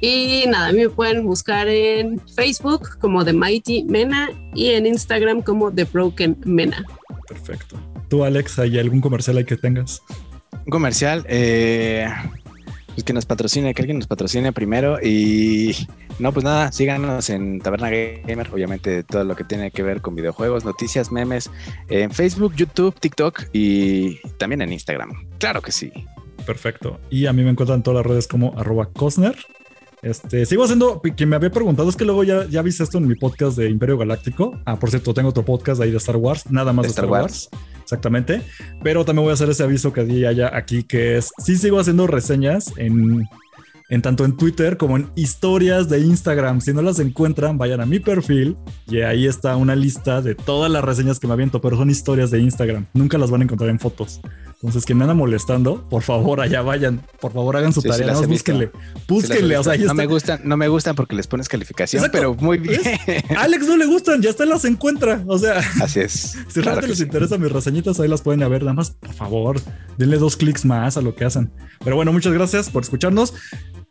[0.01, 4.87] Y nada, a mí me pueden buscar en Facebook como The Mighty Mena y en
[4.87, 6.85] Instagram como The Broken Mena.
[7.29, 7.81] Perfecto.
[8.13, 10.03] ¿Tú, Alex, hay algún comercial ahí que tengas?
[10.53, 12.07] Un comercial, eh,
[12.89, 14.99] pues que nos patrocine, que alguien nos patrocine primero.
[15.03, 15.75] Y
[16.19, 20.15] no, pues nada, síganos en Taberna Gamer, obviamente todo lo que tiene que ver con
[20.15, 21.51] videojuegos, noticias, memes,
[21.89, 25.13] en Facebook, YouTube, TikTok y también en Instagram.
[25.39, 25.91] Claro que sí.
[26.45, 27.01] Perfecto.
[27.09, 29.37] Y a mí me encuentran en todas las redes como arroba Cosner.
[30.03, 33.07] Este, sigo haciendo, quien me había preguntado, es que luego ya, ya viste esto en
[33.07, 34.59] mi podcast de Imperio Galáctico.
[34.65, 37.49] Ah, por cierto, tengo otro podcast ahí de Star Wars, nada más de, Star, Wars.
[37.81, 38.43] Exactamente.
[38.83, 41.79] Pero también voy a hacer ese aviso que di allá aquí, que es, sí sigo
[41.79, 43.29] haciendo reseñas en,
[43.91, 46.61] en tanto en Twitter como en historias de Instagram.
[46.61, 48.57] Si no las encuentran, vayan a mi perfil
[48.89, 52.33] y ahí está una lista de todas las reseñas que me aviento, pero son historias
[52.33, 52.87] de Instagram.
[52.93, 54.21] Nunca las van a encontrar en fotos.
[54.63, 57.03] Entonces, quien me anda molestando, por favor, allá vayan.
[57.21, 58.13] Por favor, hagan su tarea.
[58.13, 58.71] no, búsquenle.
[59.09, 59.59] Búsquenle.
[59.59, 62.81] o sea, no me gustan, no me gustan porque les pones calificación, pero muy bien.
[63.37, 65.21] Alex no le gustan, ya está las encuentra.
[65.27, 66.39] O sea, así es.
[66.49, 68.63] Si realmente les interesa mis reseñitas, ahí las pueden ver.
[68.63, 69.61] Nada más, por favor,
[69.99, 71.51] denle dos clics más a lo que hacen.
[71.83, 73.35] Pero bueno, muchas gracias por escucharnos.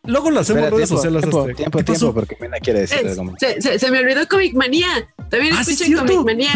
[0.03, 1.21] Luego lo hacemos en redes sociales.
[1.21, 1.55] Tiempo, este.
[1.55, 3.35] tiempo, tiempo, porque Mena quiere decir algo.
[3.39, 5.07] Se, se, me olvidó Comic Manía.
[5.29, 6.51] También ah, escuchen Comic Manía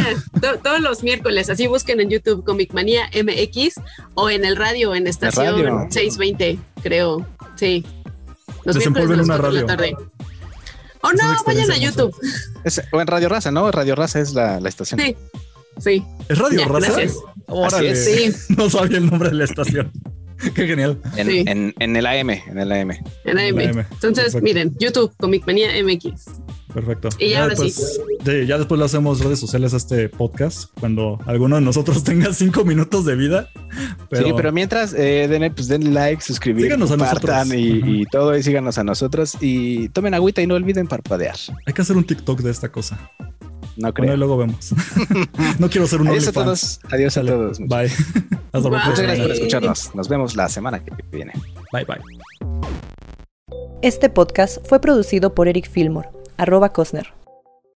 [0.64, 1.50] todos los miércoles.
[1.50, 3.76] Así busquen en YouTube Comic Manía MX
[4.16, 7.26] o en el radio, en estación 620, creo.
[7.56, 7.86] Sí.
[8.64, 9.68] Los Desenvuelven una radio.
[11.02, 12.16] O no, vayan a YouTube.
[12.92, 13.72] o en Radio Raza, ¿no?
[13.72, 15.00] Radio Raza es la, la estación.
[15.00, 15.16] Sí.
[15.78, 16.04] Sí.
[16.30, 16.94] ¿Es Radio Raza?
[16.94, 17.18] Gracias.
[17.46, 17.96] Órale.
[17.96, 18.34] Sí.
[18.58, 19.92] No sabía el nombre de la estación.
[20.54, 21.00] Qué genial.
[21.16, 22.92] En, en, el AM, en el AM.
[23.24, 23.86] En AM.
[23.92, 26.26] Entonces, miren, YouTube, Comic Manía MX.
[26.74, 27.08] Perfecto.
[27.20, 28.46] Y ya, después, sí.
[28.46, 32.66] ya después lo hacemos redes sociales a este podcast cuando alguno de nosotros tenga cinco
[32.66, 33.50] minutos de vida.
[34.12, 37.54] Sí, pero mientras eh, den, pues, den like, suscribir, síganos a nosotros.
[37.54, 41.38] Y, y, todo, y síganos a nosotros y tomen agüita y no olviden parpadear.
[41.66, 43.10] Hay que hacer un TikTok de esta cosa.
[43.78, 44.08] No creo.
[44.08, 44.74] Bueno, luego vemos.
[45.60, 46.80] no quiero ser un Adiós a todos.
[46.92, 47.60] Adiós a todos.
[47.60, 47.92] Bye.
[48.52, 49.96] Hasta Muchas gracias por escucharnos.
[49.96, 51.34] Nos vemos la semana que viene.
[51.74, 52.02] Bye, bye.
[53.82, 57.25] Este podcast fue producido por Eric Fillmore, arroba Cosner.